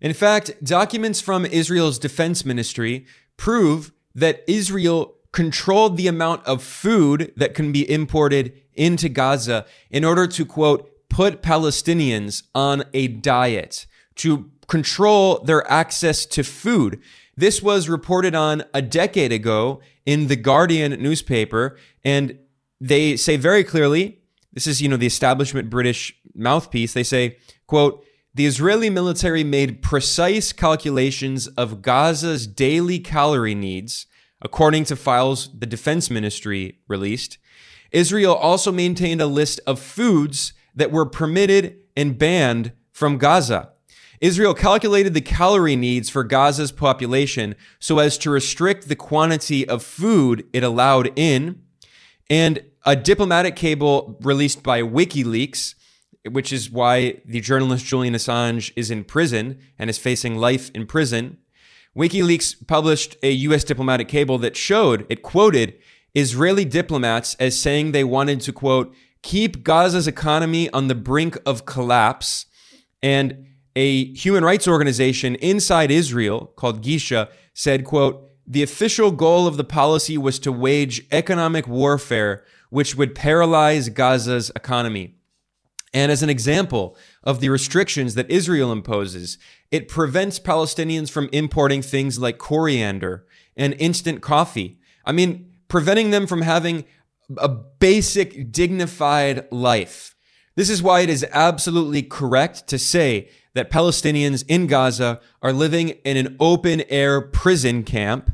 In 0.00 0.14
fact, 0.14 0.62
documents 0.64 1.20
from 1.20 1.44
Israel's 1.44 1.98
defense 1.98 2.44
ministry 2.44 3.06
prove 3.36 3.92
that 4.14 4.42
Israel 4.46 5.16
controlled 5.32 5.96
the 5.96 6.08
amount 6.08 6.44
of 6.46 6.62
food 6.62 7.32
that 7.36 7.54
can 7.54 7.70
be 7.70 7.88
imported 7.90 8.52
into 8.74 9.08
Gaza 9.08 9.66
in 9.90 10.04
order 10.04 10.26
to, 10.26 10.44
quote, 10.44 10.90
put 11.08 11.42
Palestinians 11.42 12.44
on 12.54 12.84
a 12.94 13.08
diet, 13.08 13.86
to 14.16 14.50
control 14.68 15.40
their 15.40 15.68
access 15.70 16.24
to 16.26 16.42
food. 16.42 17.00
This 17.36 17.62
was 17.62 17.88
reported 17.88 18.34
on 18.34 18.64
a 18.72 18.82
decade 18.82 19.32
ago 19.32 19.80
in 20.06 20.28
the 20.28 20.36
Guardian 20.36 20.92
newspaper, 21.02 21.76
and 22.04 22.38
they 22.80 23.16
say 23.16 23.36
very 23.36 23.64
clearly 23.64 24.20
this 24.52 24.66
is, 24.66 24.82
you 24.82 24.88
know, 24.88 24.96
the 24.96 25.06
establishment 25.06 25.70
British 25.70 26.14
mouthpiece. 26.34 26.92
They 26.92 27.02
say, 27.04 27.36
quote, 27.66 28.04
the 28.34 28.46
Israeli 28.46 28.90
military 28.90 29.42
made 29.42 29.82
precise 29.82 30.52
calculations 30.52 31.48
of 31.48 31.82
Gaza's 31.82 32.46
daily 32.46 32.98
calorie 32.98 33.54
needs, 33.54 34.06
according 34.40 34.84
to 34.84 34.96
files 34.96 35.50
the 35.58 35.66
defense 35.66 36.10
ministry 36.10 36.78
released. 36.86 37.38
Israel 37.90 38.34
also 38.34 38.70
maintained 38.70 39.20
a 39.20 39.26
list 39.26 39.60
of 39.66 39.80
foods 39.80 40.52
that 40.74 40.92
were 40.92 41.06
permitted 41.06 41.76
and 41.96 42.16
banned 42.16 42.72
from 42.92 43.18
Gaza. 43.18 43.70
Israel 44.20 44.54
calculated 44.54 45.14
the 45.14 45.20
calorie 45.20 45.76
needs 45.76 46.08
for 46.10 46.22
Gaza's 46.22 46.72
population 46.72 47.56
so 47.78 47.98
as 47.98 48.18
to 48.18 48.30
restrict 48.30 48.88
the 48.88 48.96
quantity 48.96 49.66
of 49.66 49.82
food 49.82 50.46
it 50.52 50.62
allowed 50.62 51.10
in. 51.16 51.62
And 52.28 52.62
a 52.84 52.94
diplomatic 52.94 53.56
cable 53.56 54.18
released 54.22 54.62
by 54.62 54.82
WikiLeaks, 54.82 55.74
which 56.28 56.52
is 56.52 56.70
why 56.70 57.20
the 57.24 57.40
journalist 57.40 57.84
Julian 57.84 58.14
Assange 58.14 58.72
is 58.76 58.90
in 58.90 59.04
prison 59.04 59.58
and 59.78 59.88
is 59.88 59.98
facing 59.98 60.36
life 60.36 60.70
in 60.74 60.86
prison. 60.86 61.38
WikiLeaks 61.96 62.66
published 62.66 63.16
a 63.22 63.30
US 63.32 63.64
diplomatic 63.64 64.08
cable 64.08 64.38
that 64.38 64.56
showed, 64.56 65.06
it 65.08 65.22
quoted 65.22 65.74
Israeli 66.14 66.64
diplomats 66.64 67.34
as 67.36 67.58
saying 67.58 67.92
they 67.92 68.04
wanted 68.04 68.40
to, 68.42 68.52
quote, 68.52 68.94
keep 69.22 69.64
Gaza's 69.64 70.06
economy 70.06 70.70
on 70.70 70.88
the 70.88 70.94
brink 70.94 71.36
of 71.46 71.66
collapse. 71.66 72.46
And 73.02 73.46
a 73.76 74.12
human 74.14 74.44
rights 74.44 74.68
organization 74.68 75.36
inside 75.36 75.90
Israel 75.90 76.52
called 76.56 76.82
Gisha 76.82 77.28
said, 77.54 77.84
quote, 77.84 78.28
the 78.46 78.62
official 78.62 79.12
goal 79.12 79.46
of 79.46 79.56
the 79.56 79.64
policy 79.64 80.18
was 80.18 80.38
to 80.40 80.50
wage 80.50 81.06
economic 81.12 81.68
warfare, 81.68 82.44
which 82.68 82.96
would 82.96 83.14
paralyze 83.14 83.88
Gaza's 83.88 84.50
economy. 84.56 85.14
And 85.92 86.12
as 86.12 86.22
an 86.22 86.30
example 86.30 86.96
of 87.24 87.40
the 87.40 87.48
restrictions 87.48 88.14
that 88.14 88.30
Israel 88.30 88.70
imposes, 88.70 89.38
it 89.70 89.88
prevents 89.88 90.38
Palestinians 90.38 91.10
from 91.10 91.28
importing 91.32 91.82
things 91.82 92.18
like 92.18 92.38
coriander 92.38 93.26
and 93.56 93.74
instant 93.78 94.20
coffee. 94.22 94.78
I 95.04 95.12
mean, 95.12 95.50
preventing 95.68 96.10
them 96.10 96.26
from 96.26 96.42
having 96.42 96.84
a 97.36 97.48
basic, 97.48 98.52
dignified 98.52 99.50
life. 99.50 100.14
This 100.56 100.70
is 100.70 100.82
why 100.82 101.00
it 101.00 101.08
is 101.08 101.26
absolutely 101.32 102.02
correct 102.02 102.66
to 102.68 102.78
say 102.78 103.30
that 103.54 103.70
Palestinians 103.70 104.44
in 104.48 104.66
Gaza 104.66 105.20
are 105.42 105.52
living 105.52 105.90
in 106.04 106.16
an 106.16 106.36
open 106.38 106.82
air 106.88 107.20
prison 107.20 107.82
camp. 107.82 108.30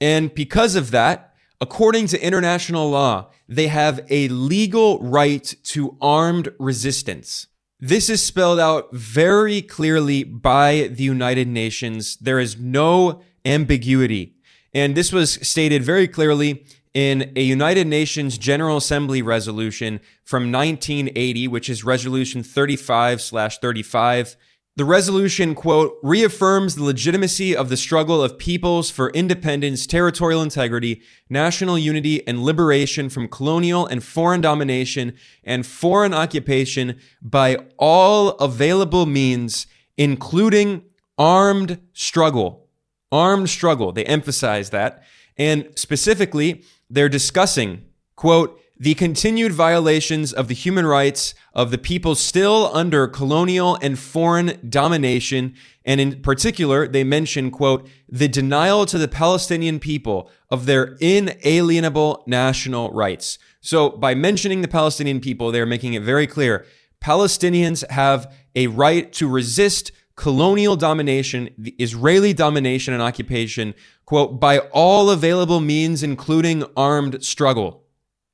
And 0.00 0.34
because 0.34 0.76
of 0.76 0.90
that, 0.92 1.25
according 1.60 2.06
to 2.08 2.20
international 2.20 2.90
law, 2.90 3.30
they 3.48 3.68
have 3.68 4.00
a 4.10 4.28
legal 4.28 4.98
right 5.00 5.54
to 5.64 5.96
armed 6.00 6.52
resistance. 6.58 7.46
This 7.78 8.08
is 8.08 8.22
spelled 8.22 8.58
out 8.58 8.94
very 8.94 9.60
clearly 9.60 10.24
by 10.24 10.88
the 10.90 11.02
United 11.02 11.46
Nations. 11.46 12.16
There 12.16 12.38
is 12.38 12.58
no 12.58 13.22
ambiguity. 13.44 14.34
And 14.72 14.94
this 14.94 15.12
was 15.12 15.34
stated 15.46 15.82
very 15.82 16.08
clearly 16.08 16.64
in 16.94 17.32
a 17.36 17.42
United 17.42 17.86
Nations 17.86 18.38
General 18.38 18.78
Assembly 18.78 19.20
resolution 19.20 20.00
from 20.24 20.50
1980, 20.50 21.48
which 21.48 21.68
is 21.68 21.84
resolution 21.84 22.42
35 22.42 23.20
slash 23.20 23.58
35. 23.58 24.36
The 24.76 24.84
resolution, 24.84 25.54
quote, 25.54 25.98
reaffirms 26.02 26.74
the 26.74 26.84
legitimacy 26.84 27.56
of 27.56 27.70
the 27.70 27.78
struggle 27.78 28.22
of 28.22 28.36
peoples 28.36 28.90
for 28.90 29.08
independence, 29.12 29.86
territorial 29.86 30.42
integrity, 30.42 31.00
national 31.30 31.78
unity, 31.78 32.26
and 32.28 32.42
liberation 32.42 33.08
from 33.08 33.26
colonial 33.28 33.86
and 33.86 34.04
foreign 34.04 34.42
domination 34.42 35.14
and 35.42 35.64
foreign 35.64 36.12
occupation 36.12 37.00
by 37.22 37.56
all 37.78 38.32
available 38.32 39.06
means, 39.06 39.66
including 39.96 40.82
armed 41.16 41.80
struggle. 41.94 42.68
Armed 43.10 43.48
struggle. 43.48 43.92
They 43.92 44.04
emphasize 44.04 44.68
that. 44.70 45.04
And 45.38 45.70
specifically, 45.74 46.64
they're 46.90 47.08
discussing, 47.08 47.86
quote, 48.14 48.60
the 48.78 48.94
continued 48.94 49.52
violations 49.52 50.32
of 50.32 50.48
the 50.48 50.54
human 50.54 50.86
rights 50.86 51.34
of 51.54 51.70
the 51.70 51.78
people 51.78 52.14
still 52.14 52.70
under 52.74 53.08
colonial 53.08 53.78
and 53.80 53.98
foreign 53.98 54.58
domination. 54.68 55.54
And 55.84 56.00
in 56.00 56.20
particular, 56.20 56.86
they 56.86 57.02
mention, 57.02 57.50
quote, 57.50 57.88
the 58.08 58.28
denial 58.28 58.84
to 58.86 58.98
the 58.98 59.08
Palestinian 59.08 59.78
people 59.78 60.30
of 60.50 60.66
their 60.66 60.96
inalienable 61.00 62.22
national 62.26 62.90
rights. 62.92 63.38
So 63.60 63.90
by 63.90 64.14
mentioning 64.14 64.60
the 64.60 64.68
Palestinian 64.68 65.20
people, 65.20 65.50
they're 65.50 65.64
making 65.64 65.94
it 65.94 66.02
very 66.02 66.26
clear. 66.26 66.66
Palestinians 67.02 67.88
have 67.90 68.32
a 68.54 68.66
right 68.66 69.10
to 69.14 69.28
resist 69.28 69.92
colonial 70.16 70.76
domination, 70.76 71.50
the 71.56 71.74
Israeli 71.78 72.32
domination 72.32 72.94
and 72.94 73.02
occupation, 73.02 73.74
quote, 74.04 74.40
by 74.40 74.58
all 74.58 75.10
available 75.10 75.60
means, 75.60 76.02
including 76.02 76.64
armed 76.76 77.22
struggle. 77.24 77.85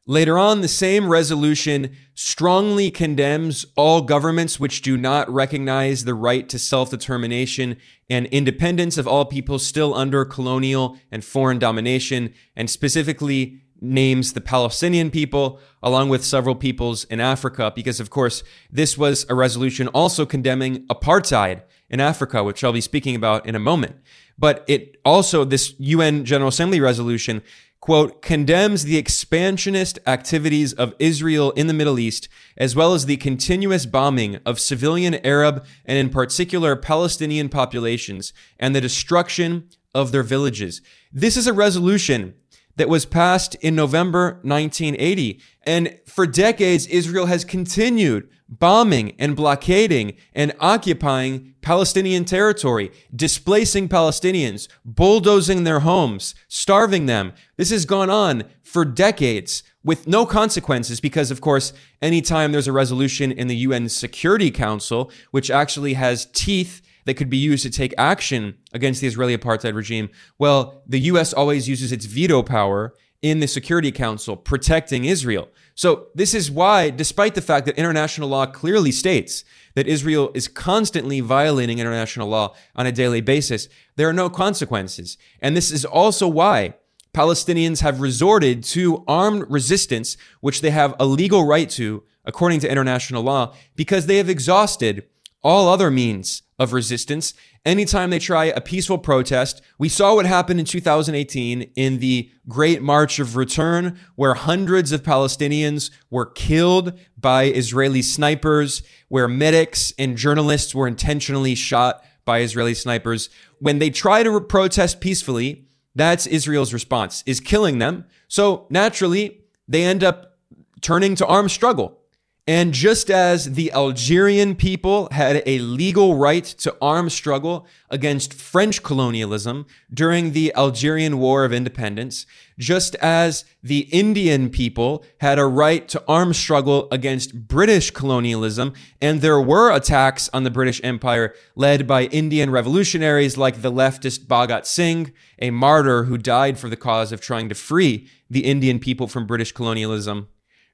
Later 0.07 0.37
on, 0.37 0.63
the 0.63 0.69
same 0.69 1.09
resolution 1.09 1.95
strongly 2.15 2.91
condemns 2.91 3.65
all 3.77 4.01
governments 4.01 4.59
which 4.59 4.83
do 4.83 4.97
not 4.97 5.33
recognize 5.33 6.05
the 6.05 6.15
right 6.15 6.49
to 6.49 6.59
self-determination 6.59 7.77
and 8.11 8.27
independence 8.27 8.99
of 8.99 9.07
all 9.07 9.25
people 9.25 9.61
still 9.61 9.95
under 9.95 10.25
colonial 10.25 10.99
and 11.13 11.25
foreign 11.25 11.61
domination, 11.61 12.35
and 12.57 12.69
specifically 12.69 13.61
names 13.81 14.33
the 14.33 14.41
Palestinian 14.41 15.09
people 15.09 15.61
along 15.85 16.09
with 16.09 16.25
several 16.25 16.57
peoples 16.57 17.05
in 17.05 17.21
Africa, 17.21 17.73
because 17.73 18.01
of 18.01 18.11
course, 18.11 18.43
this 18.73 18.99
was 18.99 19.25
a 19.29 19.37
resolution 19.37 19.87
also 19.89 20.27
condemning 20.27 20.85
apartheid 20.89 21.63
in 21.89 22.01
Africa, 22.01 22.43
which 22.43 22.65
I'll 22.65 22.73
be 22.73 22.81
speaking 22.81 23.15
about 23.15 23.47
in 23.47 23.55
a 23.55 23.61
moment. 23.61 23.97
But 24.37 24.65
it 24.67 24.97
also, 25.05 25.45
this 25.45 25.75
UN 25.79 26.25
General 26.25 26.49
Assembly 26.49 26.81
resolution 26.81 27.43
quote, 27.83 28.23
condemns 28.23 28.85
the 28.85 28.97
expansionist 28.97 29.99
activities 30.07 30.73
of 30.73 30.95
Israel 31.01 31.51
in 31.51 31.67
the 31.67 31.75
Middle 31.75 31.99
East, 31.99 32.29
as 32.57 32.77
well 32.77 32.95
as 32.95 33.07
the 33.07 33.17
continuous 33.17 33.87
bombing 33.87 34.37
of 34.47 34.61
civilian 34.61 35.17
Arab 35.27 35.67
and 35.85 35.99
in 35.99 36.09
particular 36.09 36.77
Palestinian 36.77 37.49
populations 37.49 38.33
and 38.57 38.75
the 38.75 38.81
destruction 38.81 39.69
of 39.95 40.13
their 40.13 40.23
villages. 40.23 40.81
This 41.13 41.37
is 41.37 41.49
a 41.49 41.53
resolution 41.53 42.35
that 42.77 42.89
was 42.89 43.05
passed 43.07 43.55
in 43.57 43.75
November 43.75 44.41
1980. 44.43 45.41
And 45.65 45.99
for 46.07 46.27
decades, 46.27 46.87
Israel 46.87 47.27
has 47.27 47.45
continued 47.45 48.29
bombing 48.49 49.15
and 49.19 49.35
blockading 49.35 50.15
and 50.35 50.53
occupying 50.61 51.55
Palestinian 51.63 52.25
territory, 52.25 52.91
displacing 53.15 53.89
Palestinians, 53.89 54.69
bulldozing 54.85 55.65
their 55.65 55.81
homes, 55.81 56.35
starving 56.49 57.07
them. 57.07 57.33
This 57.57 57.71
has 57.71 57.87
gone 57.87 58.11
on 58.11 58.45
for 58.63 58.85
decades 58.85 59.63
with 59.85 60.07
no 60.07 60.27
consequences 60.27 61.01
because, 61.01 61.31
of 61.31 61.41
course, 61.41 61.73
anytime 62.01 62.53
there's 62.53 62.69
a 62.69 62.73
resolution 62.73 63.33
in 63.33 63.49
the 63.49 63.57
UN 63.57 63.89
Security 63.89 64.51
Council, 64.51 65.11
which 65.31 65.51
actually 65.51 65.95
has 65.95 66.27
teeth 66.27 66.82
that 67.05 67.15
could 67.15 67.31
be 67.31 67.37
used 67.37 67.63
to 67.65 67.71
take 67.71 67.95
action 67.99 68.57
against 68.73 69.01
the 69.01 69.07
Israeli 69.07 69.37
apartheid 69.37 69.75
regime, 69.75 70.11
well, 70.39 70.83
the 70.87 71.01
US 71.01 71.33
always 71.33 71.69
uses 71.69 71.93
its 71.93 72.07
veto 72.07 72.43
power 72.43 72.95
in 73.23 73.39
the 73.39 73.47
Security 73.47 73.93
Council 73.93 74.37
protecting 74.37 75.05
Israel. 75.05 75.49
So 75.75 76.09
this 76.15 76.35
is 76.35 76.51
why, 76.51 76.91
despite 76.91 77.35
the 77.35 77.41
fact 77.41 77.67
that 77.67 77.79
international 77.79 78.29
law 78.29 78.47
clearly 78.47 78.93
states 78.93 79.45
that 79.75 79.87
Israel 79.87 80.31
is 80.35 80.49
constantly 80.49 81.21
violating 81.21 81.79
international 81.79 82.29
law 82.29 82.55
on 82.77 82.87
a 82.87 82.93
daily 82.93 83.21
basis, 83.21 83.69
there 83.97 84.09
are 84.09 84.13
no 84.13 84.29
consequences. 84.29 85.17
And 85.41 85.57
this 85.57 85.71
is 85.71 85.85
also 85.85 86.29
why 86.29 86.75
Palestinians 87.15 87.81
have 87.81 88.01
resorted 88.01 88.65
to 88.65 89.05
armed 89.07 89.45
resistance, 89.49 90.17
which 90.41 90.61
they 90.61 90.71
have 90.71 90.95
a 90.99 91.07
legal 91.07 91.47
right 91.47 91.71
to 91.71 92.03
according 92.25 92.61
to 92.61 92.71
international 92.71 93.23
law, 93.23 93.55
because 93.75 94.07
they 94.07 94.17
have 94.17 94.29
exhausted 94.29 95.05
all 95.43 95.69
other 95.69 95.91
means 95.91 96.43
of 96.59 96.73
resistance 96.73 97.35
anytime 97.65 98.11
they 98.11 98.19
try 98.19 98.47
a 98.47 98.61
peaceful 98.61 98.99
protest. 98.99 99.63
We 99.79 99.89
saw 99.89 100.15
what 100.15 100.27
happened 100.27 100.61
in 100.61 100.67
2018 100.67 101.63
in 101.75 101.99
the 101.99 102.31
Great 102.49 102.83
March 102.83 103.19
of 103.19 103.37
Return, 103.37 103.99
where 104.15 104.35
hundreds 104.35 104.93
of 104.93 105.03
Palestinians 105.03 105.91
were 106.11 106.27
killed 106.27 106.99
by 107.17 107.45
Israeli 107.45 108.03
snipers, 108.03 108.83
where 109.09 109.29
medics 109.29 109.93
and 109.99 110.17
journalists 110.17 110.75
were 110.75 110.89
intentionally 110.89 111.55
shot 111.55 112.05
by 112.25 112.41
Israeli 112.41 112.75
snipers. 112.75 113.29
When 113.59 113.79
they 113.79 113.91
try 113.91 114.23
to 114.23 114.41
protest 114.41 115.01
peacefully, 115.01 115.67
That's 115.95 116.27
Israel's 116.27 116.73
response, 116.73 117.23
is 117.27 117.41
killing 117.41 117.79
them. 117.79 118.07
So 118.29 118.67
naturally, 118.71 119.43
they 119.69 119.85
end 119.85 120.03
up 120.03 120.39
turning 120.81 121.15
to 121.17 121.27
armed 121.27 121.51
struggle. 121.51 122.02
And 122.49 122.75
just 122.75 123.09
as 123.09 123.53
the 123.55 123.71
Algerian 123.73 124.57
people 124.57 125.07
had 125.13 125.45
a 125.47 125.61
legal 125.61 126.17
right 126.17 126.45
to 126.45 126.77
armed 126.83 127.13
struggle 127.13 127.69
against 127.89 128.35
French 128.35 128.83
colonialism 128.83 129.65
during 129.95 130.33
the 130.33 130.53
Algerian 130.57 131.21
War 131.21 131.45
of 131.45 131.53
Independence, 131.53 132.27
just 132.59 132.97
as 132.97 133.45
the 133.63 133.83
Indian 133.93 134.51
people 134.51 135.05
had 135.21 135.39
a 135.39 135.45
right 135.45 135.87
to 135.87 136.03
armed 136.09 136.35
struggle 136.35 136.89
against 136.91 137.47
British 137.47 137.93
colonialism, 137.93 138.73
and 139.01 139.21
there 139.21 139.41
were 139.41 139.71
attacks 139.71 140.29
on 140.33 140.43
the 140.43 140.51
British 140.51 140.81
Empire 140.83 141.33
led 141.55 141.87
by 141.87 142.07
Indian 142.07 142.51
revolutionaries 142.51 143.39
like 143.39 143.63
the 143.63 143.71
leftist 143.71 144.27
Bhagat 144.27 144.67
Singh, 144.67 145.13
a 145.39 145.51
martyr 145.51 146.05
who 146.05 146.19
died 146.19 146.59
for 146.59 146.69
the 146.69 146.77
cause 146.77 147.13
of 147.13 147.21
trying 147.21 147.49
to 147.49 147.55
free 147.55 148.09
the 148.29 148.47
Indian 148.47 148.81
people 148.81 149.07
from 149.07 149.29
British 149.29 149.53
colonialism 149.53 150.27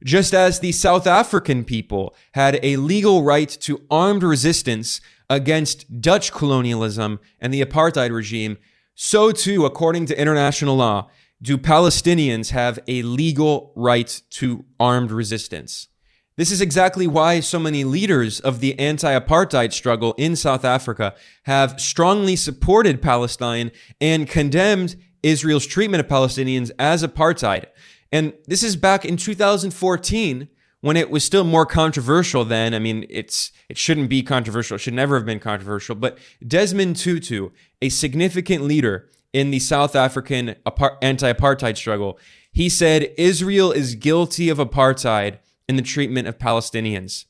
just 0.05 0.33
as 0.33 0.61
the 0.61 0.73
South 0.73 1.07
African 1.07 1.65
people 1.65 2.15
had 2.35 2.61
a 2.63 2.77
legal 2.77 3.23
right 3.23 3.49
to 3.49 3.83
armed 3.91 4.23
resistance 4.23 5.01
against 5.29 6.01
Dutch 6.01 6.33
colonialism 6.33 7.21
and 7.41 7.53
the 7.53 7.63
apartheid 7.63 8.13
regime, 8.13 8.59
so 8.95 9.31
too, 9.31 9.65
according 9.65 10.07
to 10.07 10.21
international 10.21 10.77
law, 10.77 11.09
do 11.41 11.57
Palestinians 11.57 12.51
have 12.51 12.79
a 12.89 13.03
legal 13.03 13.73
right 13.77 14.23
to 14.31 14.65
armed 14.81 15.11
resistance. 15.11 15.89
This 16.37 16.51
is 16.53 16.61
exactly 16.61 17.09
why 17.09 17.41
so 17.41 17.59
many 17.59 17.83
leaders 17.83 18.39
of 18.39 18.61
the 18.61 18.79
anti 18.79 19.19
apartheid 19.19 19.73
struggle 19.73 20.15
in 20.17 20.37
South 20.37 20.65
Africa 20.65 21.15
have 21.45 21.81
strongly 21.81 22.37
supported 22.37 23.03
Palestine 23.03 23.73
and 24.01 24.29
condemned 24.29 24.97
Israel's 25.23 25.67
treatment 25.67 26.01
of 26.01 26.09
Palestinians 26.09 26.71
as 26.79 27.03
apartheid. 27.03 27.67
And 28.13 28.33
this 28.47 28.63
is 28.63 28.77
back 28.77 29.05
in 29.05 29.17
2014 29.17 30.49
when 30.81 30.97
it 30.97 31.11
was 31.11 31.25
still 31.25 31.45
more 31.45 31.67
controversial 31.67 32.45
then. 32.45 32.75
I 32.75 32.79
mean, 32.79 33.07
it's 33.11 33.53
it 33.69 33.77
shouldn't 33.77 34.09
be 34.09 34.23
controversial. 34.23 34.77
It 34.77 34.81
should 34.81 34.95
never 34.95 35.17
have 35.17 35.27
been 35.27 35.41
controversial. 35.41 35.95
But 35.95 36.19
Desmond 36.47 36.97
Tutu, 36.97 37.51
a 37.83 37.89
significant 37.89 38.65
leader 38.65 39.09
in 39.33 39.51
the 39.51 39.59
South 39.59 39.95
African 39.95 40.55
anti-apartheid 41.03 41.77
struggle, 41.77 42.19
he 42.53 42.69
said 42.69 43.13
Israel 43.19 43.73
is 43.73 43.95
guilty 43.95 44.49
of 44.49 44.59
apartheid 44.59 45.39
in 45.69 45.77
the 45.77 45.83
treatment 45.83 46.29
of 46.29 46.39
Palestinians. 46.39 47.27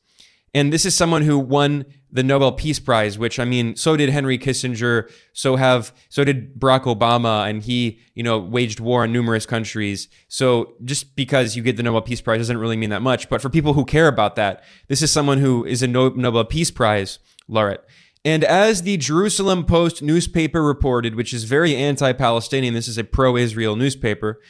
And 0.54 0.72
this 0.72 0.84
is 0.84 0.94
someone 0.94 1.22
who 1.22 1.38
won 1.38 1.86
the 2.10 2.22
Nobel 2.22 2.52
Peace 2.52 2.78
Prize, 2.80 3.18
which 3.18 3.38
I 3.38 3.44
mean, 3.44 3.76
so 3.76 3.96
did 3.96 4.08
Henry 4.08 4.38
Kissinger, 4.38 5.10
so 5.32 5.56
have 5.56 5.92
so 6.08 6.24
did 6.24 6.58
Barack 6.58 6.84
Obama, 6.84 7.48
and 7.48 7.62
he, 7.62 8.00
you 8.14 8.22
know, 8.22 8.38
waged 8.38 8.80
war 8.80 9.02
on 9.02 9.12
numerous 9.12 9.46
countries. 9.46 10.08
So 10.28 10.74
just 10.84 11.14
because 11.16 11.56
you 11.56 11.62
get 11.62 11.76
the 11.76 11.82
Nobel 11.82 12.02
Peace 12.02 12.20
Prize 12.20 12.38
doesn't 12.38 12.58
really 12.58 12.76
mean 12.76 12.90
that 12.90 13.02
much. 13.02 13.28
But 13.28 13.42
for 13.42 13.50
people 13.50 13.74
who 13.74 13.84
care 13.84 14.08
about 14.08 14.36
that, 14.36 14.64
this 14.88 15.02
is 15.02 15.10
someone 15.10 15.38
who 15.38 15.64
is 15.64 15.82
a 15.82 15.86
Nobel 15.86 16.44
Peace 16.44 16.70
Prize 16.70 17.18
laureate. 17.46 17.84
And 18.24 18.42
as 18.44 18.82
the 18.82 18.96
Jerusalem 18.96 19.64
Post 19.64 20.02
newspaper 20.02 20.62
reported, 20.62 21.14
which 21.14 21.32
is 21.32 21.44
very 21.44 21.76
anti-Palestinian, 21.76 22.74
this 22.74 22.88
is 22.88 22.98
a 22.98 23.04
pro-Israel 23.04 23.76
newspaper. 23.76 24.40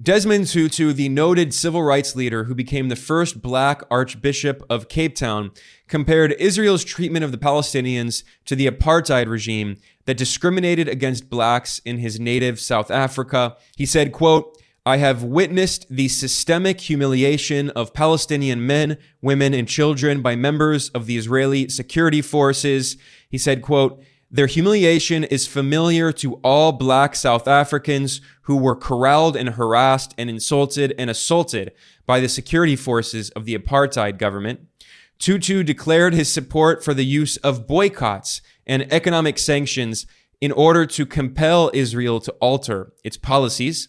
Desmond 0.00 0.48
Tutu, 0.48 0.92
the 0.92 1.08
noted 1.08 1.54
civil 1.54 1.82
rights 1.82 2.16
leader 2.16 2.44
who 2.44 2.54
became 2.54 2.88
the 2.88 2.96
first 2.96 3.40
black 3.40 3.82
archbishop 3.90 4.64
of 4.68 4.88
Cape 4.88 5.14
Town, 5.14 5.52
compared 5.92 6.32
Israel's 6.38 6.84
treatment 6.84 7.22
of 7.22 7.32
the 7.32 7.36
Palestinians 7.36 8.24
to 8.46 8.56
the 8.56 8.66
apartheid 8.66 9.28
regime 9.28 9.76
that 10.06 10.16
discriminated 10.16 10.88
against 10.88 11.28
blacks 11.28 11.80
in 11.84 11.98
his 11.98 12.18
native 12.18 12.58
South 12.58 12.90
Africa. 12.90 13.58
He 13.76 13.84
said, 13.84 14.10
quote, 14.10 14.56
I 14.86 14.96
have 14.96 15.22
witnessed 15.22 15.84
the 15.90 16.08
systemic 16.08 16.80
humiliation 16.80 17.68
of 17.70 17.92
Palestinian 17.92 18.66
men, 18.66 18.96
women, 19.20 19.52
and 19.52 19.68
children 19.68 20.22
by 20.22 20.34
members 20.34 20.88
of 20.88 21.04
the 21.04 21.18
Israeli 21.18 21.68
security 21.68 22.22
forces. 22.22 22.96
He 23.28 23.36
said, 23.36 23.60
quote, 23.60 24.02
their 24.30 24.46
humiliation 24.46 25.24
is 25.24 25.46
familiar 25.46 26.10
to 26.12 26.36
all 26.36 26.72
black 26.72 27.14
South 27.14 27.46
Africans 27.46 28.22
who 28.44 28.56
were 28.56 28.74
corralled 28.74 29.36
and 29.36 29.50
harassed 29.50 30.14
and 30.16 30.30
insulted 30.30 30.94
and 30.98 31.10
assaulted 31.10 31.72
by 32.06 32.18
the 32.18 32.30
security 32.30 32.76
forces 32.76 33.28
of 33.32 33.44
the 33.44 33.54
apartheid 33.58 34.16
government. 34.16 34.60
Tutu 35.22 35.62
declared 35.62 36.14
his 36.14 36.32
support 36.32 36.82
for 36.84 36.92
the 36.92 37.04
use 37.04 37.36
of 37.38 37.68
boycotts 37.68 38.42
and 38.66 38.92
economic 38.92 39.38
sanctions 39.38 40.04
in 40.40 40.50
order 40.50 40.84
to 40.84 41.06
compel 41.06 41.70
Israel 41.72 42.18
to 42.18 42.32
alter 42.40 42.92
its 43.04 43.16
policies. 43.16 43.88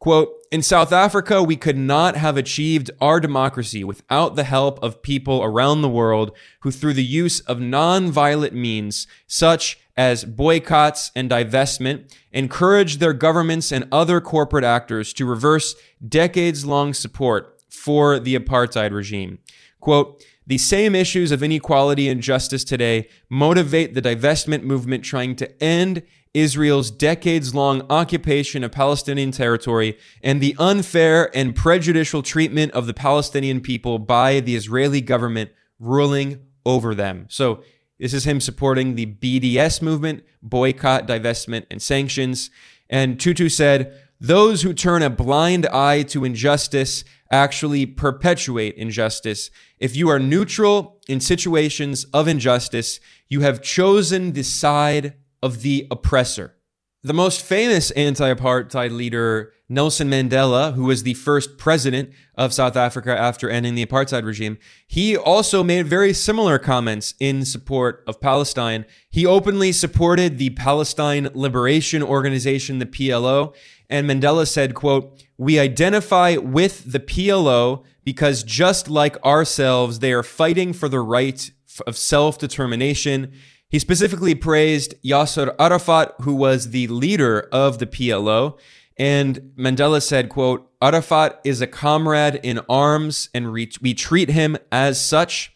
Quote, 0.00 0.28
in 0.50 0.62
South 0.62 0.92
Africa, 0.92 1.40
we 1.40 1.54
could 1.54 1.76
not 1.76 2.16
have 2.16 2.36
achieved 2.36 2.90
our 3.00 3.20
democracy 3.20 3.84
without 3.84 4.34
the 4.34 4.42
help 4.42 4.82
of 4.82 5.02
people 5.02 5.40
around 5.44 5.82
the 5.82 5.88
world 5.88 6.36
who, 6.62 6.72
through 6.72 6.94
the 6.94 7.04
use 7.04 7.38
of 7.38 7.60
non-violent 7.60 8.52
means, 8.52 9.06
such 9.28 9.78
as 9.96 10.24
boycotts 10.24 11.12
and 11.14 11.30
divestment, 11.30 12.12
encouraged 12.32 12.98
their 12.98 13.12
governments 13.12 13.70
and 13.70 13.86
other 13.92 14.20
corporate 14.20 14.64
actors 14.64 15.12
to 15.12 15.26
reverse 15.26 15.76
decades 16.06 16.66
long 16.66 16.92
support 16.92 17.62
for 17.70 18.18
the 18.18 18.36
apartheid 18.36 18.90
regime. 18.90 19.38
Quote, 19.78 20.24
the 20.46 20.58
same 20.58 20.94
issues 20.94 21.32
of 21.32 21.42
inequality 21.42 22.08
and 22.08 22.22
justice 22.22 22.64
today 22.64 23.08
motivate 23.28 23.94
the 23.94 24.02
divestment 24.02 24.62
movement 24.62 25.04
trying 25.04 25.34
to 25.36 25.62
end 25.62 26.02
Israel's 26.34 26.90
decades 26.90 27.54
long 27.54 27.82
occupation 27.88 28.62
of 28.62 28.70
Palestinian 28.70 29.30
territory 29.30 29.96
and 30.22 30.40
the 30.40 30.54
unfair 30.58 31.34
and 31.34 31.56
prejudicial 31.56 32.22
treatment 32.22 32.72
of 32.72 32.86
the 32.86 32.94
Palestinian 32.94 33.60
people 33.60 33.98
by 33.98 34.40
the 34.40 34.54
Israeli 34.54 35.00
government 35.00 35.50
ruling 35.80 36.40
over 36.64 36.94
them. 36.94 37.26
So, 37.28 37.62
this 37.98 38.12
is 38.12 38.26
him 38.26 38.42
supporting 38.42 38.94
the 38.94 39.06
BDS 39.06 39.80
movement, 39.80 40.22
boycott, 40.42 41.08
divestment, 41.08 41.64
and 41.70 41.80
sanctions. 41.80 42.50
And 42.90 43.18
Tutu 43.18 43.48
said, 43.48 43.98
those 44.20 44.62
who 44.62 44.72
turn 44.72 45.02
a 45.02 45.10
blind 45.10 45.66
eye 45.66 46.02
to 46.04 46.24
injustice 46.24 47.04
actually 47.30 47.86
perpetuate 47.86 48.74
injustice. 48.76 49.50
If 49.78 49.96
you 49.96 50.08
are 50.08 50.18
neutral 50.18 51.00
in 51.08 51.20
situations 51.20 52.04
of 52.12 52.28
injustice, 52.28 53.00
you 53.28 53.40
have 53.40 53.62
chosen 53.62 54.32
the 54.32 54.42
side 54.42 55.14
of 55.42 55.62
the 55.62 55.86
oppressor. 55.90 56.56
The 57.02 57.12
most 57.12 57.42
famous 57.42 57.92
anti 57.92 58.34
apartheid 58.34 58.90
leader, 58.90 59.52
Nelson 59.68 60.10
Mandela, 60.10 60.74
who 60.74 60.84
was 60.84 61.04
the 61.04 61.14
first 61.14 61.56
president 61.56 62.10
of 62.34 62.52
South 62.52 62.74
Africa 62.76 63.16
after 63.16 63.48
ending 63.48 63.76
the 63.76 63.86
apartheid 63.86 64.24
regime, 64.24 64.58
he 64.88 65.16
also 65.16 65.62
made 65.62 65.86
very 65.86 66.12
similar 66.12 66.58
comments 66.58 67.14
in 67.20 67.44
support 67.44 68.02
of 68.08 68.20
Palestine. 68.20 68.86
He 69.08 69.24
openly 69.24 69.70
supported 69.70 70.38
the 70.38 70.50
Palestine 70.50 71.28
Liberation 71.32 72.02
Organization, 72.02 72.80
the 72.80 72.86
PLO, 72.86 73.54
and 73.88 74.08
Mandela 74.08 74.46
said, 74.46 74.74
quote, 74.74 75.24
we 75.38 75.58
identify 75.58 76.36
with 76.36 76.90
the 76.90 77.00
PLO 77.00 77.84
because 78.04 78.42
just 78.42 78.88
like 78.88 79.22
ourselves, 79.24 79.98
they 79.98 80.12
are 80.12 80.22
fighting 80.22 80.72
for 80.72 80.88
the 80.88 81.00
right 81.00 81.50
of 81.86 81.96
self-determination 81.96 83.32
he 83.68 83.78
specifically 83.78 84.34
praised 84.34 84.94
Yasser 85.02 85.54
Arafat, 85.58 86.14
who 86.22 86.34
was 86.34 86.70
the 86.70 86.86
leader 86.86 87.48
of 87.50 87.78
the 87.78 87.86
PLO. 87.86 88.58
And 88.96 89.52
Mandela 89.58 90.00
said, 90.00 90.28
quote, 90.28 90.70
Arafat 90.80 91.40
is 91.44 91.60
a 91.60 91.66
comrade 91.66 92.40
in 92.42 92.60
arms 92.68 93.28
and 93.34 93.52
we 93.52 93.66
treat 93.66 94.30
him 94.30 94.56
as 94.70 95.00
such. 95.00 95.52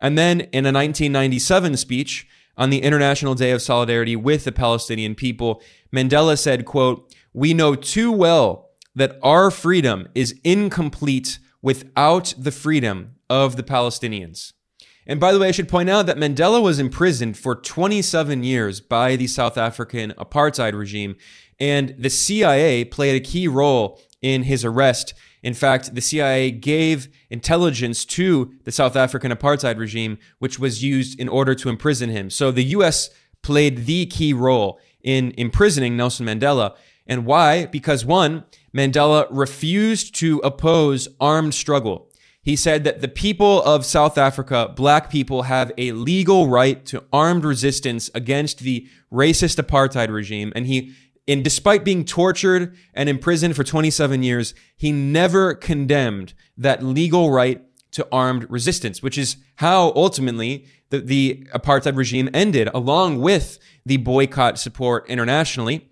And 0.00 0.18
then 0.18 0.40
in 0.40 0.66
a 0.66 0.72
1997 0.72 1.76
speech 1.76 2.28
on 2.56 2.70
the 2.70 2.82
International 2.82 3.34
Day 3.34 3.50
of 3.50 3.62
Solidarity 3.62 4.14
with 4.14 4.44
the 4.44 4.52
Palestinian 4.52 5.14
people, 5.14 5.62
Mandela 5.92 6.38
said, 6.38 6.66
quote, 6.66 7.12
we 7.34 7.52
know 7.52 7.74
too 7.74 8.10
well 8.10 8.70
that 8.94 9.18
our 9.22 9.50
freedom 9.50 10.08
is 10.14 10.40
incomplete 10.44 11.38
without 11.60 12.32
the 12.38 12.52
freedom 12.52 13.16
of 13.28 13.56
the 13.56 13.62
Palestinians. 13.62 14.52
And 15.06 15.20
by 15.20 15.32
the 15.32 15.38
way, 15.38 15.48
I 15.48 15.52
should 15.52 15.68
point 15.68 15.90
out 15.90 16.06
that 16.06 16.16
Mandela 16.16 16.62
was 16.62 16.78
imprisoned 16.78 17.36
for 17.36 17.54
27 17.54 18.42
years 18.42 18.80
by 18.80 19.16
the 19.16 19.26
South 19.26 19.58
African 19.58 20.12
apartheid 20.12 20.72
regime, 20.72 21.16
and 21.60 21.94
the 21.98 22.08
CIA 22.08 22.84
played 22.84 23.16
a 23.16 23.24
key 23.24 23.48
role 23.48 24.00
in 24.22 24.44
his 24.44 24.64
arrest. 24.64 25.12
In 25.42 25.52
fact, 25.52 25.94
the 25.94 26.00
CIA 26.00 26.50
gave 26.50 27.08
intelligence 27.28 28.06
to 28.06 28.54
the 28.64 28.72
South 28.72 28.96
African 28.96 29.30
apartheid 29.30 29.78
regime, 29.78 30.18
which 30.38 30.58
was 30.58 30.82
used 30.82 31.20
in 31.20 31.28
order 31.28 31.54
to 31.54 31.68
imprison 31.68 32.08
him. 32.08 32.30
So 32.30 32.50
the 32.50 32.64
US 32.64 33.10
played 33.42 33.84
the 33.84 34.06
key 34.06 34.32
role 34.32 34.80
in 35.02 35.34
imprisoning 35.36 35.96
Nelson 35.96 36.24
Mandela. 36.24 36.74
And 37.06 37.26
why? 37.26 37.66
Because 37.66 38.04
one, 38.04 38.44
Mandela 38.74 39.26
refused 39.30 40.14
to 40.16 40.38
oppose 40.38 41.08
armed 41.20 41.54
struggle. 41.54 42.10
He 42.42 42.56
said 42.56 42.84
that 42.84 43.00
the 43.00 43.08
people 43.08 43.62
of 43.62 43.86
South 43.86 44.18
Africa, 44.18 44.72
black 44.74 45.10
people, 45.10 45.42
have 45.42 45.72
a 45.78 45.92
legal 45.92 46.48
right 46.48 46.84
to 46.86 47.04
armed 47.12 47.44
resistance 47.44 48.10
against 48.14 48.58
the 48.60 48.86
racist 49.12 49.62
apartheid 49.62 50.10
regime. 50.10 50.52
And 50.54 50.66
he 50.66 50.94
and 51.26 51.42
despite 51.42 51.84
being 51.84 52.04
tortured 52.04 52.76
and 52.92 53.08
imprisoned 53.08 53.56
for 53.56 53.64
27 53.64 54.22
years, 54.22 54.54
he 54.76 54.92
never 54.92 55.54
condemned 55.54 56.34
that 56.58 56.82
legal 56.82 57.30
right 57.30 57.62
to 57.92 58.06
armed 58.12 58.50
resistance, 58.50 59.02
which 59.02 59.16
is 59.16 59.36
how 59.56 59.92
ultimately 59.96 60.66
the, 60.90 61.00
the 61.00 61.46
apartheid 61.54 61.96
regime 61.96 62.28
ended, 62.34 62.68
along 62.74 63.20
with 63.20 63.58
the 63.86 63.96
boycott 63.98 64.58
support 64.58 65.08
internationally. 65.08 65.88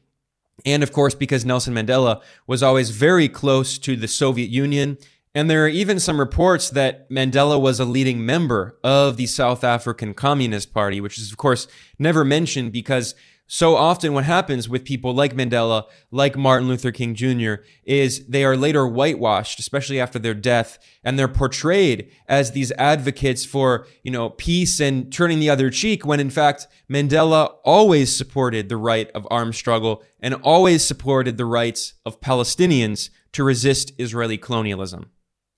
And 0.64 0.82
of 0.82 0.92
course, 0.92 1.14
because 1.14 1.44
Nelson 1.44 1.74
Mandela 1.74 2.22
was 2.46 2.62
always 2.62 2.90
very 2.90 3.28
close 3.28 3.78
to 3.78 3.96
the 3.96 4.08
Soviet 4.08 4.50
Union. 4.50 4.98
And 5.34 5.48
there 5.48 5.64
are 5.64 5.68
even 5.68 5.98
some 5.98 6.20
reports 6.20 6.70
that 6.70 7.08
Mandela 7.10 7.60
was 7.60 7.80
a 7.80 7.84
leading 7.84 8.24
member 8.26 8.78
of 8.84 9.16
the 9.16 9.26
South 9.26 9.64
African 9.64 10.12
Communist 10.12 10.74
Party, 10.74 11.00
which 11.00 11.18
is, 11.18 11.30
of 11.30 11.38
course, 11.38 11.66
never 11.98 12.24
mentioned 12.24 12.72
because 12.72 13.14
so 13.46 13.76
often 13.76 14.14
what 14.14 14.24
happens 14.24 14.68
with 14.68 14.84
people 14.84 15.14
like 15.14 15.34
Mandela, 15.34 15.84
like 16.10 16.36
Martin 16.36 16.68
Luther 16.68 16.90
King 16.90 17.14
Jr., 17.14 17.56
is 17.84 18.26
they 18.26 18.44
are 18.44 18.56
later 18.56 18.86
whitewashed, 18.86 19.58
especially 19.58 20.00
after 20.00 20.18
their 20.18 20.34
death, 20.34 20.78
and 21.04 21.18
they're 21.18 21.28
portrayed 21.28 22.10
as 22.28 22.52
these 22.52 22.72
advocates 22.72 23.44
for, 23.44 23.86
you 24.02 24.10
know, 24.10 24.30
peace 24.30 24.80
and 24.80 25.12
turning 25.12 25.38
the 25.38 25.50
other 25.50 25.68
cheek, 25.68 26.06
when 26.06 26.18
in 26.18 26.30
fact, 26.30 26.66
Mandela 26.90 27.56
always 27.64 28.16
supported 28.16 28.68
the 28.68 28.78
right 28.78 29.10
of 29.10 29.28
armed 29.30 29.54
struggle 29.54 30.02
and 30.20 30.34
always 30.36 30.82
supported 30.82 31.36
the 31.36 31.44
rights 31.44 31.94
of 32.06 32.20
Palestinians 32.20 33.10
to 33.32 33.44
resist 33.44 33.92
Israeli 33.98 34.38
colonialism. 34.38 35.10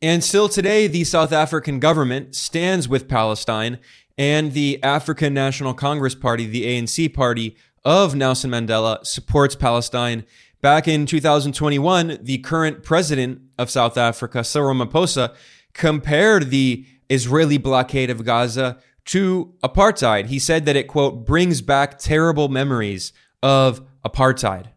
And 0.03 0.23
still 0.23 0.49
today, 0.49 0.87
the 0.87 1.05
South 1.05 1.33
African 1.33 1.79
government 1.81 2.35
stands 2.35 2.88
with 2.88 3.09
Palestine 3.09 3.79
and 4.18 4.53
the 4.53 4.83
African 4.83 5.33
National 5.33 5.75
Congress 5.75 6.14
Party, 6.14 6.47
the 6.47 6.64
ANC 6.64 7.12
party, 7.14 7.57
of 7.85 8.14
Nelson 8.14 8.51
Mandela 8.51 9.05
supports 9.05 9.55
Palestine. 9.55 10.25
Back 10.61 10.88
in 10.88 11.07
2021, 11.07 12.18
the 12.23 12.38
current 12.38 12.83
president 12.83 13.42
of 13.59 13.70
South 13.70 13.99
Africa, 13.99 14.42
Cyril 14.42 14.75
Ramaphosa, 14.75 15.35
compared 15.75 16.51
the 16.51 16.87
Israeli 17.11 17.59
blockade 17.59 18.11
of 18.11 18.25
Gaza 18.25 18.79
to 19.07 19.55
apartheid. 19.62 20.27
He 20.27 20.38
said 20.38 20.64
that 20.64 20.77
it, 20.77 20.88
quote, 20.88 21.27
brings 21.27 21.61
back 21.61 21.99
terrible 21.99 22.49
memories 22.49 23.12
of 23.42 23.87
apartheid. 24.05 24.68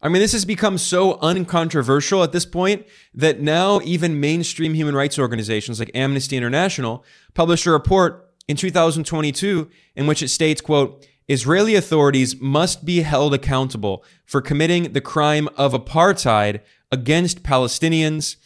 I 0.00 0.08
mean, 0.08 0.20
this 0.20 0.32
has 0.32 0.44
become 0.44 0.76
so 0.76 1.18
uncontroversial 1.20 2.22
at 2.22 2.32
this 2.32 2.44
point 2.44 2.86
that 3.14 3.40
now 3.40 3.80
even 3.84 4.20
mainstream 4.20 4.74
human 4.74 4.94
rights 4.94 5.18
organizations 5.18 5.78
like 5.78 5.90
Amnesty 5.94 6.36
International 6.36 7.04
published 7.32 7.64
a 7.66 7.70
report 7.70 8.30
in 8.46 8.56
2022 8.56 9.70
in 9.96 10.06
which 10.06 10.22
it 10.22 10.28
states, 10.28 10.60
quote, 10.60 11.06
Israeli 11.28 11.74
authorities 11.74 12.38
must 12.40 12.84
be 12.84 13.00
held 13.00 13.32
accountable 13.32 14.04
for 14.26 14.42
committing 14.42 14.92
the 14.92 15.00
crime 15.00 15.48
of 15.56 15.72
apartheid 15.72 16.60
against 16.92 17.42
Palestinians. 17.42 18.36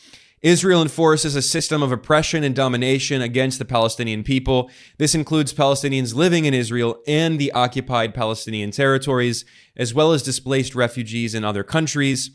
Israel 0.43 0.81
enforces 0.81 1.35
a 1.35 1.43
system 1.43 1.83
of 1.83 1.91
oppression 1.91 2.45
and 2.45 2.55
domination 2.55 3.21
against 3.21 3.59
the 3.59 3.65
Palestinian 3.65 4.23
people. 4.23 4.71
This 4.97 5.17
includes 5.17 5.53
Palestinians 5.53 6.15
living 6.15 6.45
in 6.45 6.55
Israel 6.55 7.01
and 7.09 7.41
the 7.41 7.51
occupied 7.51 8.15
Palestinian 8.15 8.71
territories, 8.71 9.45
as 9.77 9.93
well 9.93 10.13
as 10.13 10.23
displaced 10.23 10.77
refugees 10.77 11.35
in 11.35 11.45
other 11.45 11.65
countries. 11.65 12.31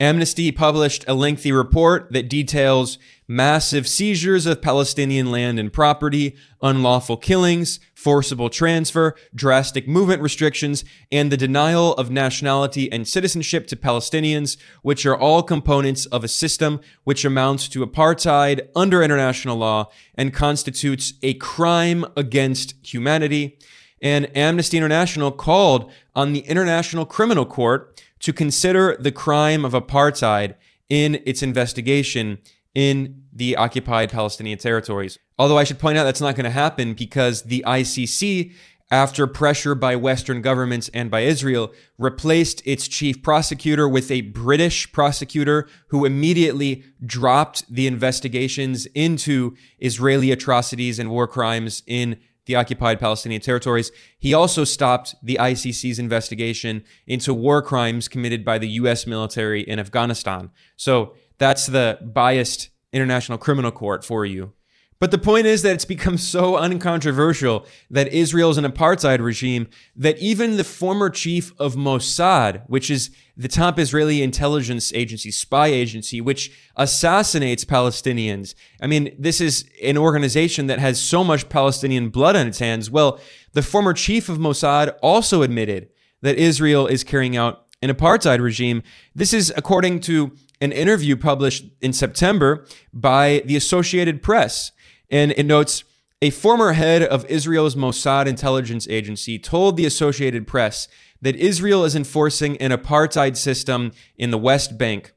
Amnesty 0.00 0.50
published 0.50 1.04
a 1.06 1.14
lengthy 1.14 1.52
report 1.52 2.10
that 2.12 2.28
details 2.28 2.98
massive 3.28 3.86
seizures 3.86 4.44
of 4.46 4.60
Palestinian 4.60 5.30
land 5.30 5.58
and 5.58 5.72
property, 5.72 6.36
unlawful 6.62 7.16
killings, 7.16 7.78
forcible 8.04 8.50
transfer, 8.50 9.16
drastic 9.34 9.88
movement 9.88 10.20
restrictions, 10.20 10.84
and 11.10 11.32
the 11.32 11.38
denial 11.38 11.94
of 11.94 12.10
nationality 12.10 12.92
and 12.92 13.08
citizenship 13.08 13.66
to 13.66 13.76
Palestinians, 13.76 14.58
which 14.82 15.06
are 15.06 15.16
all 15.16 15.42
components 15.42 16.04
of 16.06 16.22
a 16.22 16.28
system 16.28 16.82
which 17.04 17.24
amounts 17.24 17.66
to 17.66 17.84
apartheid 17.84 18.68
under 18.76 19.02
international 19.02 19.56
law 19.56 19.88
and 20.14 20.34
constitutes 20.34 21.14
a 21.22 21.32
crime 21.34 22.04
against 22.14 22.74
humanity. 22.82 23.58
And 24.02 24.30
Amnesty 24.36 24.76
International 24.76 25.32
called 25.32 25.90
on 26.14 26.34
the 26.34 26.40
International 26.40 27.06
Criminal 27.06 27.46
Court 27.46 28.02
to 28.20 28.34
consider 28.34 28.98
the 29.00 29.12
crime 29.12 29.64
of 29.64 29.72
apartheid 29.72 30.56
in 30.90 31.22
its 31.24 31.42
investigation 31.42 32.38
in 32.74 33.23
the 33.34 33.56
occupied 33.56 34.10
Palestinian 34.10 34.58
territories. 34.58 35.18
Although 35.38 35.58
I 35.58 35.64
should 35.64 35.78
point 35.78 35.98
out 35.98 36.04
that's 36.04 36.20
not 36.20 36.36
going 36.36 36.44
to 36.44 36.50
happen 36.50 36.94
because 36.94 37.42
the 37.42 37.64
ICC, 37.66 38.52
after 38.90 39.26
pressure 39.26 39.74
by 39.74 39.96
Western 39.96 40.40
governments 40.40 40.88
and 40.94 41.10
by 41.10 41.20
Israel, 41.20 41.72
replaced 41.98 42.62
its 42.64 42.86
chief 42.86 43.22
prosecutor 43.22 43.88
with 43.88 44.10
a 44.10 44.20
British 44.20 44.92
prosecutor 44.92 45.68
who 45.88 46.04
immediately 46.04 46.84
dropped 47.04 47.64
the 47.68 47.88
investigations 47.88 48.86
into 48.94 49.56
Israeli 49.80 50.30
atrocities 50.30 50.98
and 51.00 51.10
war 51.10 51.26
crimes 51.26 51.82
in 51.86 52.20
the 52.46 52.54
occupied 52.54 53.00
Palestinian 53.00 53.40
territories. 53.40 53.90
He 54.18 54.34
also 54.34 54.64
stopped 54.64 55.14
the 55.22 55.38
ICC's 55.40 55.98
investigation 55.98 56.84
into 57.06 57.32
war 57.32 57.62
crimes 57.62 58.06
committed 58.06 58.44
by 58.44 58.58
the 58.58 58.68
US 58.68 59.06
military 59.06 59.62
in 59.62 59.78
Afghanistan. 59.78 60.50
So 60.76 61.14
that's 61.38 61.66
the 61.66 61.98
biased 62.02 62.68
International 62.94 63.36
Criminal 63.36 63.70
Court 63.70 64.04
for 64.04 64.24
you. 64.24 64.52
But 65.00 65.10
the 65.10 65.18
point 65.18 65.46
is 65.46 65.62
that 65.62 65.74
it's 65.74 65.84
become 65.84 66.16
so 66.16 66.56
uncontroversial 66.56 67.66
that 67.90 68.08
Israel 68.08 68.50
is 68.50 68.58
an 68.58 68.64
apartheid 68.64 69.20
regime 69.20 69.66
that 69.96 70.16
even 70.18 70.56
the 70.56 70.64
former 70.64 71.10
chief 71.10 71.52
of 71.58 71.74
Mossad, 71.74 72.62
which 72.68 72.90
is 72.90 73.10
the 73.36 73.48
top 73.48 73.78
Israeli 73.78 74.22
intelligence 74.22 74.92
agency, 74.94 75.32
spy 75.32 75.66
agency, 75.66 76.20
which 76.20 76.52
assassinates 76.76 77.64
Palestinians. 77.64 78.54
I 78.80 78.86
mean, 78.86 79.14
this 79.18 79.40
is 79.40 79.68
an 79.82 79.98
organization 79.98 80.68
that 80.68 80.78
has 80.78 81.00
so 81.00 81.24
much 81.24 81.48
Palestinian 81.48 82.08
blood 82.08 82.36
on 82.36 82.46
its 82.46 82.60
hands. 82.60 82.90
Well, 82.90 83.20
the 83.52 83.62
former 83.62 83.92
chief 83.92 84.28
of 84.28 84.38
Mossad 84.38 84.96
also 85.02 85.42
admitted 85.42 85.88
that 86.22 86.38
Israel 86.38 86.86
is 86.86 87.04
carrying 87.04 87.36
out 87.36 87.63
an 87.84 87.94
apartheid 87.94 88.40
regime. 88.40 88.82
This 89.14 89.34
is 89.34 89.52
according 89.56 90.00
to 90.00 90.32
an 90.60 90.72
interview 90.72 91.16
published 91.16 91.66
in 91.82 91.92
September 91.92 92.66
by 92.94 93.42
the 93.44 93.56
Associated 93.56 94.22
Press. 94.22 94.72
And 95.10 95.32
it 95.32 95.44
notes 95.44 95.84
a 96.22 96.30
former 96.30 96.72
head 96.72 97.02
of 97.02 97.26
Israel's 97.26 97.76
Mossad 97.76 98.26
intelligence 98.26 98.88
agency 98.88 99.38
told 99.38 99.76
the 99.76 99.84
Associated 99.84 100.46
Press 100.46 100.88
that 101.20 101.36
Israel 101.36 101.84
is 101.84 101.94
enforcing 101.94 102.56
an 102.56 102.70
apartheid 102.70 103.36
system 103.36 103.92
in 104.16 104.30
the 104.30 104.38
West 104.38 104.78
Bank. 104.78 105.12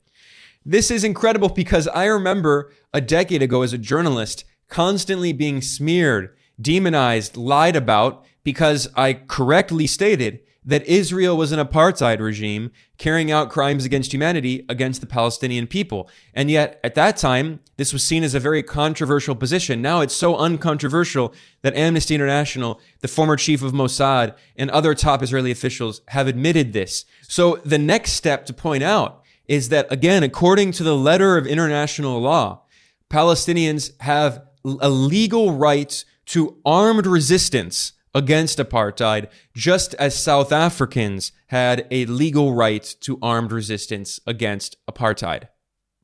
This 0.65 0.91
is 0.91 1.06
incredible 1.06 1.47
because 1.47 1.88
I 1.88 2.06
remember 2.06 2.73
a 2.93 2.99
decade 2.99 3.41
ago 3.41 3.62
as 3.62 3.71
a 3.71 3.77
journalist 3.77 4.43
constantly 4.67 5.32
being 5.32 5.62
smeared, 5.62 6.36
demonized, 6.62 7.38
lied 7.38 7.77
about 7.77 8.25
because 8.43 8.89
I 8.93 9.13
correctly 9.13 9.88
stated 9.88 10.41
that 10.67 10.86
Israel 10.86 11.38
was 11.38 11.53
an 11.53 11.65
apartheid 11.65 12.19
regime 12.19 12.71
carrying 12.97 13.32
out 13.32 13.49
crimes 13.49 13.86
against 13.86 14.13
humanity 14.13 14.65
against 14.67 14.99
the 14.99 15.08
Palestinian 15.08 15.65
people. 15.65 16.10
And 16.34 16.51
yet, 16.51 16.80
at 16.84 16.93
that 16.95 17.15
time, 17.15 17.62
this 17.77 17.93
was 17.93 18.03
seen 18.03 18.21
as 18.21 18.36
a 18.36 18.39
very 18.39 18.62
controversial 18.62 19.34
position. 19.34 19.82
Now 19.82 20.01
it's 20.01 20.13
so 20.13 20.36
uncontroversial 20.36 21.34
that 21.62 21.73
Amnesty 21.73 22.15
International, 22.15 22.82
the 22.99 23.08
former 23.08 23.38
chief 23.38 23.63
of 23.63 23.71
Mossad, 23.71 24.36
and 24.58 24.69
other 24.69 24.93
top 24.93 25.23
Israeli 25.23 25.51
officials 25.51 26.01
have 26.10 26.27
admitted 26.27 26.73
this. 26.73 27.06
So 27.21 27.62
the 27.63 27.77
next 27.77 28.12
step 28.12 28.45
to 28.47 28.53
point 28.53 28.84
out 28.84 29.23
is 29.47 29.69
that, 29.69 29.89
again, 29.89 30.21
according 30.21 30.73
to 30.73 30.84
the 30.84 30.97
letter 30.97 31.38
of 31.38 31.47
international 31.47 32.19
law, 32.19 32.63
Palestinians 33.10 33.93
have 34.01 34.43
a 34.82 34.89
legal 34.89 35.53
right 35.53 36.03
to 36.25 36.58
armed 36.65 37.08
resistance 37.08 37.93
against 38.13 38.58
apartheid, 38.58 39.28
just 39.56 39.93
as 39.96 40.17
South 40.17 40.52
Africans 40.52 41.32
had 41.48 41.88
a 41.91 42.06
legal 42.06 42.54
right 42.54 42.96
to 43.02 43.20
armed 43.22 43.52
resistance 43.52 44.20
against 44.26 44.76
apartheid. 44.88 45.50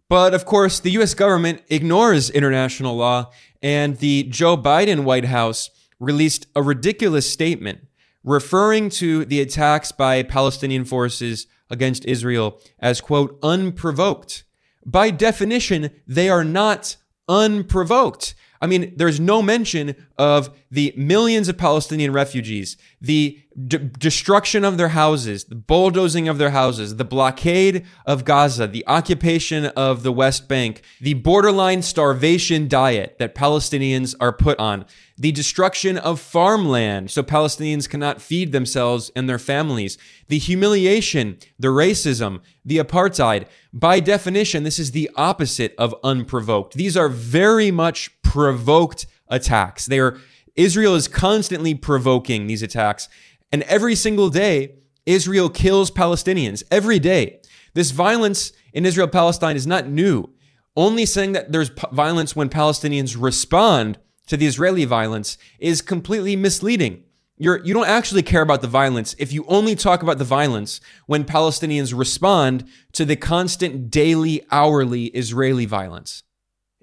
But 0.10 0.34
of 0.34 0.46
course, 0.46 0.80
the 0.80 0.92
US 0.92 1.14
government 1.14 1.64
ignores 1.70 2.30
international 2.30 2.96
law, 2.96 3.32
and 3.62 3.98
the 3.98 4.24
Joe 4.24 4.58
Biden 4.58 5.04
White 5.04 5.26
House 5.26 5.70
released 6.00 6.48
a 6.56 6.62
ridiculous 6.62 7.30
statement 7.30 7.88
referring 8.24 8.90
to 8.90 9.26
the 9.26 9.42
attacks 9.42 9.92
by 9.92 10.24
Palestinian 10.24 10.86
forces 10.86 11.48
against 11.70 12.06
Israel 12.06 12.60
as, 12.80 13.02
quote, 13.02 13.38
unprovoked. 13.42 14.44
By 14.86 15.10
definition, 15.10 15.90
they 16.06 16.30
are 16.30 16.44
not 16.44 16.98
unprovoked. 17.28 18.36
I 18.62 18.68
mean, 18.68 18.94
there's 18.96 19.20
no 19.20 19.42
mention 19.42 19.96
of 20.18 20.56
the 20.70 20.94
millions 20.96 21.50
of 21.50 21.58
Palestinian 21.58 22.14
refugees, 22.14 22.78
the 23.02 23.40
d- 23.68 23.90
destruction 23.98 24.64
of 24.64 24.78
their 24.78 24.90
houses, 24.90 25.46
the 25.46 25.56
bulldozing 25.56 26.28
of 26.28 26.38
their 26.38 26.52
houses, 26.52 26.96
the 26.96 27.06
blockade 27.06 27.86
of 28.06 28.26
Gaza, 28.26 28.68
the 28.68 28.86
occupation 28.88 29.66
of 29.66 30.04
the 30.04 30.12
West 30.12 30.48
Bank, 30.48 30.82
the 31.02 31.14
borderline 31.16 31.82
starvation 31.82 32.68
diet 32.68 33.18
that 33.20 33.36
Palestinians 33.36 34.16
are 34.20 34.34
put 34.34 34.58
on, 34.60 34.86
the 35.18 35.32
destruction 35.32 35.98
of 35.98 36.20
farmland 36.20 37.12
so 37.12 37.22
Palestinians 37.22 37.88
cannot 37.88 38.22
feed 38.22 38.52
themselves 38.52 39.12
and 39.16 39.30
their 39.30 39.40
families, 39.40 39.98
the 40.28 40.40
humiliation, 40.40 41.38
the 41.60 41.68
racism, 41.68 42.42
the 42.66 42.78
apartheid. 42.78 43.48
By 43.72 44.00
definition, 44.00 44.64
this 44.64 44.80
is 44.80 44.92
the 44.92 45.10
opposite 45.16 45.76
of 45.78 45.96
unprovoked. 46.04 46.74
These 46.74 46.98
are 46.98 47.10
very 47.10 47.72
much 47.72 48.10
provoked 48.24 49.06
attacks. 49.34 49.86
They 49.86 50.00
are 50.00 50.18
Israel 50.56 50.96
is 50.96 51.08
constantly 51.08 51.74
provoking 51.74 52.48
these 52.48 52.62
attacks. 52.62 53.10
And 53.52 53.64
every 53.64 53.96
single 53.96 54.30
day, 54.30 54.76
Israel 55.06 55.50
kills 55.50 55.92
Palestinians. 55.92 56.64
Every 56.72 57.00
day. 57.00 57.42
This 57.74 57.92
violence 57.92 58.54
in 58.72 58.86
Israel 58.86 59.08
Palestine 59.08 59.56
is 59.56 59.66
not 59.66 59.88
new. 59.88 60.30
Only 60.76 61.06
saying 61.06 61.32
that 61.34 61.52
there's 61.52 61.72
p- 61.72 61.88
violence 61.92 62.36
when 62.36 62.50
Palestinians 62.50 63.16
respond 63.20 63.98
to 64.28 64.38
the 64.38 64.46
Israeli 64.46 64.86
violence 64.86 65.38
is 65.60 65.82
completely 65.82 66.36
misleading. 66.36 67.04
You're, 67.38 67.64
you 67.66 67.74
don't 67.74 67.88
actually 67.88 68.22
care 68.22 68.44
about 68.44 68.62
the 68.62 68.68
violence 68.68 69.16
if 69.18 69.34
you 69.34 69.44
only 69.48 69.76
talk 69.76 70.04
about 70.04 70.20
the 70.20 70.24
violence 70.24 70.80
when 71.08 71.26
Palestinians 71.26 71.98
respond 71.98 72.66
to 72.94 73.06
the 73.06 73.16
constant 73.16 73.90
daily, 73.90 74.46
hourly 74.52 75.06
Israeli 75.08 75.66
violence. 75.66 76.24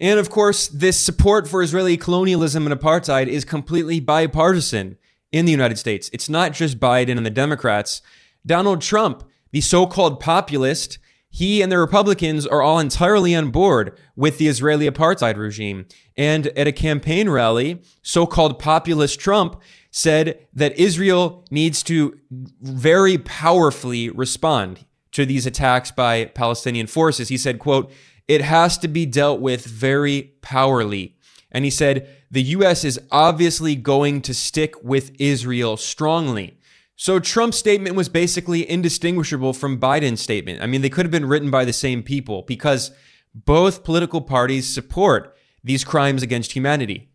And 0.00 0.18
of 0.18 0.30
course, 0.30 0.66
this 0.68 0.98
support 0.98 1.46
for 1.46 1.62
Israeli 1.62 1.96
colonialism 1.96 2.66
and 2.66 2.78
apartheid 2.78 3.26
is 3.26 3.44
completely 3.44 4.00
bipartisan 4.00 4.96
in 5.30 5.44
the 5.44 5.52
United 5.52 5.78
States. 5.78 6.08
It's 6.12 6.28
not 6.28 6.52
just 6.52 6.80
Biden 6.80 7.16
and 7.16 7.26
the 7.26 7.30
Democrats. 7.30 8.00
Donald 8.44 8.80
Trump, 8.80 9.24
the 9.52 9.60
so 9.60 9.86
called 9.86 10.18
populist, 10.18 10.98
he 11.28 11.62
and 11.62 11.70
the 11.70 11.78
Republicans 11.78 12.46
are 12.46 12.62
all 12.62 12.78
entirely 12.78 13.36
on 13.36 13.50
board 13.50 13.96
with 14.16 14.38
the 14.38 14.48
Israeli 14.48 14.90
apartheid 14.90 15.36
regime. 15.36 15.86
And 16.16 16.48
at 16.48 16.66
a 16.66 16.72
campaign 16.72 17.28
rally, 17.28 17.82
so 18.02 18.26
called 18.26 18.58
populist 18.58 19.20
Trump 19.20 19.60
said 19.90 20.46
that 20.54 20.76
Israel 20.78 21.44
needs 21.50 21.82
to 21.84 22.18
very 22.30 23.18
powerfully 23.18 24.10
respond 24.10 24.84
to 25.12 25.26
these 25.26 25.46
attacks 25.46 25.90
by 25.90 26.26
Palestinian 26.26 26.86
forces. 26.86 27.28
He 27.28 27.36
said, 27.36 27.58
quote, 27.58 27.92
it 28.30 28.42
has 28.42 28.78
to 28.78 28.86
be 28.86 29.04
dealt 29.06 29.40
with 29.40 29.64
very 29.64 30.34
powerly. 30.40 31.14
And 31.50 31.64
he 31.64 31.70
said, 31.70 32.08
the 32.30 32.42
U.S. 32.42 32.84
is 32.84 33.00
obviously 33.10 33.74
going 33.74 34.22
to 34.22 34.32
stick 34.32 34.80
with 34.84 35.10
Israel 35.18 35.76
strongly. 35.76 36.56
So 36.94 37.18
Trump's 37.18 37.58
statement 37.58 37.96
was 37.96 38.08
basically 38.08 38.70
indistinguishable 38.70 39.52
from 39.52 39.80
Biden's 39.80 40.20
statement. 40.20 40.62
I 40.62 40.66
mean, 40.66 40.80
they 40.80 40.88
could 40.88 41.04
have 41.06 41.10
been 41.10 41.26
written 41.26 41.50
by 41.50 41.64
the 41.64 41.72
same 41.72 42.04
people 42.04 42.42
because 42.42 42.92
both 43.34 43.82
political 43.82 44.20
parties 44.20 44.72
support 44.72 45.36
these 45.64 45.82
crimes 45.82 46.22
against 46.22 46.52
humanity. 46.52 47.10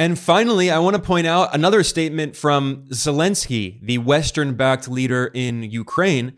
And 0.00 0.18
finally, 0.18 0.68
I 0.68 0.80
want 0.80 0.96
to 0.96 1.02
point 1.02 1.28
out 1.28 1.54
another 1.54 1.84
statement 1.84 2.34
from 2.34 2.86
Zelensky, 2.88 3.80
the 3.82 3.98
Western 3.98 4.54
backed 4.54 4.88
leader 4.88 5.30
in 5.32 5.62
Ukraine. 5.62 6.32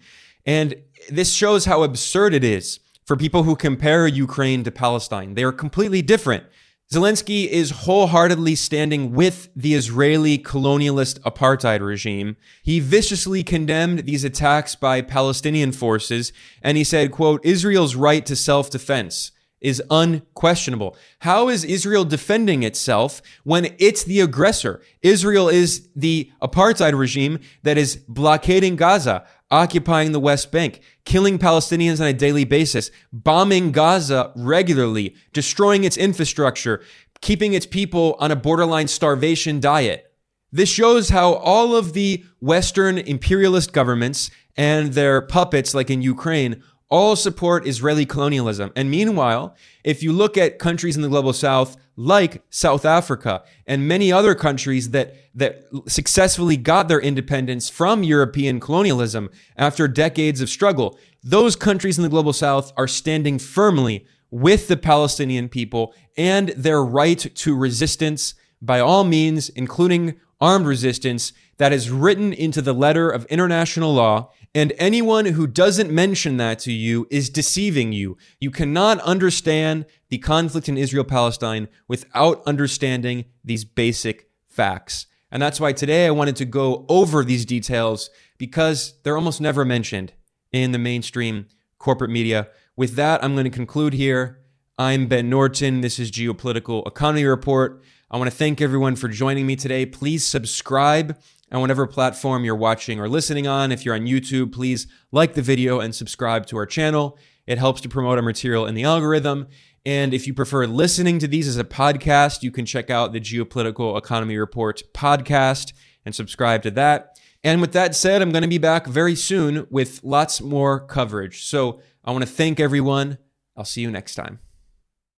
And 0.45 0.75
this 1.09 1.33
shows 1.33 1.65
how 1.65 1.83
absurd 1.83 2.35
it 2.35 2.45
is 2.45 2.81
for 3.09 3.17
people 3.17 3.45
who 3.45 3.57
compare 3.57 4.07
Ukraine 4.07 4.63
to 4.65 4.71
Palestine. 4.71 5.33
They 5.33 5.43
are 5.43 5.51
completely 5.51 6.03
different. 6.03 6.45
Zelensky 6.93 7.49
is 7.49 7.71
wholeheartedly 7.71 8.55
standing 8.55 9.13
with 9.13 9.49
the 9.57 9.73
Israeli 9.73 10.37
colonialist 10.37 11.19
apartheid 11.21 11.81
regime. 11.81 12.37
He 12.63 12.81
viciously 12.81 13.43
condemned 13.43 14.01
these 14.01 14.25
attacks 14.25 14.75
by 14.75 15.01
Palestinian 15.01 15.73
forces, 15.73 16.35
and 16.63 16.77
he 16.77 16.85
said, 16.85 17.11
quote, 17.11 17.43
Israel's 17.47 17.95
right 17.95 18.27
to 18.27 18.37
self-defense 18.37 19.33
is 19.61 19.83
unquestionable. 19.91 20.97
How 21.21 21.49
is 21.49 21.65
Israel 21.65 22.05
defending 22.05 22.63
itself 22.63 23.23
when 23.43 23.75
it's 23.79 24.05
the 24.05 24.21
aggressor? 24.21 24.83
Israel 25.03 25.49
is 25.49 25.89
the 25.97 26.31
apartheid 26.43 26.97
regime 26.97 27.41
that 27.63 27.79
is 27.79 27.97
blockading 27.97 28.77
Gaza, 28.77 29.27
occupying 29.51 30.13
the 30.13 30.21
West 30.21 30.53
Bank, 30.53 30.81
killing 31.05 31.39
Palestinians 31.39 32.01
on 32.01 32.07
a 32.07 32.13
daily 32.13 32.45
basis, 32.45 32.91
bombing 33.13 33.73
Gaza 33.73 34.33
regularly, 34.37 35.15
destroying 35.33 35.85
its 35.85 35.97
infrastructure, 35.97 36.83
keeping 37.21 37.55
its 37.55 37.67
people 37.67 38.17
on 38.19 38.31
a 38.31 38.37
borderline 38.37 38.89
starvation 38.89 39.61
diet. 39.61 40.13
This 40.51 40.69
shows 40.69 41.11
how 41.11 41.35
all 41.35 41.77
of 41.77 41.93
the 41.93 42.25
Western 42.41 42.99
imperialist 42.99 43.73
governments 43.73 44.31
and 44.57 44.93
their 44.93 45.21
puppets, 45.21 45.75
like 45.75 45.91
in 45.91 46.03
Ukraine, 46.03 46.63
all 46.91 47.17
support 47.17 47.67
Israeli 47.67 48.07
colonialism. 48.07 48.73
And 48.75 48.91
meanwhile, 48.91 49.55
if 49.85 50.03
you 50.03 50.13
look 50.13 50.39
at 50.39 50.59
countries 50.59 50.97
in 50.97 51.03
the 51.03 51.09
global 51.09 51.33
south 51.33 51.77
like 51.97 52.43
South 52.49 52.85
Africa 52.85 53.43
and 53.67 53.89
many 53.89 54.13
other 54.13 54.35
countries 54.35 54.91
that, 54.91 55.15
that 55.35 55.65
successfully 55.87 56.57
got 56.57 56.89
their 56.89 57.01
independence 57.01 57.69
from 57.69 58.05
European 58.05 58.61
colonialism 58.61 59.29
after 59.57 59.89
decades 59.89 60.41
of 60.41 60.49
struggle, 60.49 60.99
those 61.23 61.57
countries 61.57 61.99
in 61.99 62.05
the 62.05 62.09
global 62.09 62.33
south 62.33 62.73
are 62.77 62.89
standing 62.89 63.39
firmly 63.39 64.07
with 64.31 64.69
the 64.69 64.77
Palestinian 64.77 65.49
people 65.49 65.95
and 66.17 66.51
their 66.51 66.83
right 66.83 67.19
to 67.35 67.57
resistance 67.57 68.35
by 68.63 68.81
all 68.81 69.05
means, 69.05 69.49
including 69.51 70.15
armed 70.41 70.67
resistance 70.67 71.33
that 71.59 71.73
is 71.73 71.91
written 71.91 72.33
into 72.33 72.63
the 72.63 72.73
letter 72.73 73.11
of 73.11 73.25
international 73.27 73.93
law 73.93 74.31
and 74.55 74.73
anyone 74.79 75.27
who 75.27 75.47
doesn't 75.47 75.91
mention 75.91 76.37
that 76.39 76.59
to 76.61 76.73
you 76.73 77.07
is 77.11 77.29
deceiving 77.29 77.93
you. 77.93 78.17
You 78.41 78.51
cannot 78.51 79.01
understand 79.01 79.85
the 80.09 80.19
conflict 80.19 80.69
in 80.69 80.79
Israel 80.79 81.05
Palestine 81.05 81.69
without 81.87 82.43
understanding 82.47 83.27
these 83.45 83.65
basic 83.65 84.31
facts. 84.47 85.07
And 85.31 85.43
that's 85.43 85.61
why 85.61 85.73
today 85.73 86.07
I 86.07 86.11
wanted 86.11 86.37
to 86.37 86.47
go 86.47 86.87
over 86.89 87.23
these 87.23 87.45
details 87.45 88.09
because 88.39 88.95
they're 89.03 89.17
almost 89.17 89.41
never 89.41 89.65
mentioned 89.65 90.15
in 90.53 90.73
the 90.73 90.79
mainstream 90.79 91.47
corporate 91.79 92.11
media. 92.11 92.49
With 92.77 92.95
that, 92.95 93.23
I'm 93.23 93.35
going 93.35 93.45
to 93.45 93.51
conclude 93.51 93.93
here. 93.93 94.41
I'm 94.79 95.07
Ben 95.07 95.29
Norton. 95.29 95.83
This 95.83 95.99
is 95.99 96.11
Geopolitical 96.11 96.87
Economy 96.87 97.25
Report. 97.25 97.83
I 98.11 98.17
want 98.17 98.31
to 98.31 98.37
thank 98.37 98.63
everyone 98.63 98.97
for 98.97 99.09
joining 99.09 99.47
me 99.47 99.57
today. 99.57 99.85
Please 99.85 100.25
subscribe 100.25 101.19
on 101.51 101.61
whatever 101.61 101.87
platform 101.87 102.45
you're 102.45 102.55
watching 102.55 103.01
or 103.01 103.09
listening 103.09 103.47
on. 103.47 103.73
If 103.73 103.85
you're 103.85 103.95
on 103.95 104.03
YouTube, 104.07 104.53
please 104.53 104.87
like 105.13 105.35
the 105.35 105.43
video 105.43 105.81
and 105.81 105.95
subscribe 105.95 106.47
to 106.47 106.57
our 106.57 106.67
channel. 106.67 107.19
It 107.47 107.59
helps 107.59 107.81
to 107.83 107.89
promote 107.89 108.19
our 108.19 108.23
material 108.23 108.67
in 108.67 108.75
the 108.75 108.85
algorithm. 108.85 109.49
And 109.87 110.13
if 110.13 110.27
you 110.27 110.35
prefer 110.35 110.67
listening 110.67 111.19
to 111.21 111.27
these 111.27 111.49
as 111.49 111.57
a 111.57 111.65
podcast, 111.65 112.43
you 112.43 112.51
can 112.51 112.67
check 112.67 112.91
out 112.91 113.13
the 113.13 113.21
Geopolitical 113.21 113.97
Economy 113.97 114.37
Report 114.37 114.83
podcast 114.93 115.73
and 116.05 116.15
subscribe 116.15 116.63
to 116.65 116.71
that. 116.73 117.19
And 117.45 117.61
with 117.61 117.73
that 117.73 117.95
said, 117.95 118.21
I'm 118.21 118.33
going 118.33 118.43
to 118.43 118.49
be 118.49 118.59
back 118.59 118.87
very 118.87 119.15
soon 119.15 119.67
with 119.71 120.03
lots 120.03 120.41
more 120.41 120.81
coverage. 120.81 121.45
So 121.45 121.81
I 122.05 122.11
want 122.11 122.23
to 122.23 122.31
thank 122.31 122.61
everyone. 122.61 123.19
I'll 123.57 123.65
see 123.65 123.81
you 123.81 123.91
next 123.91 124.15
time. 124.15 124.48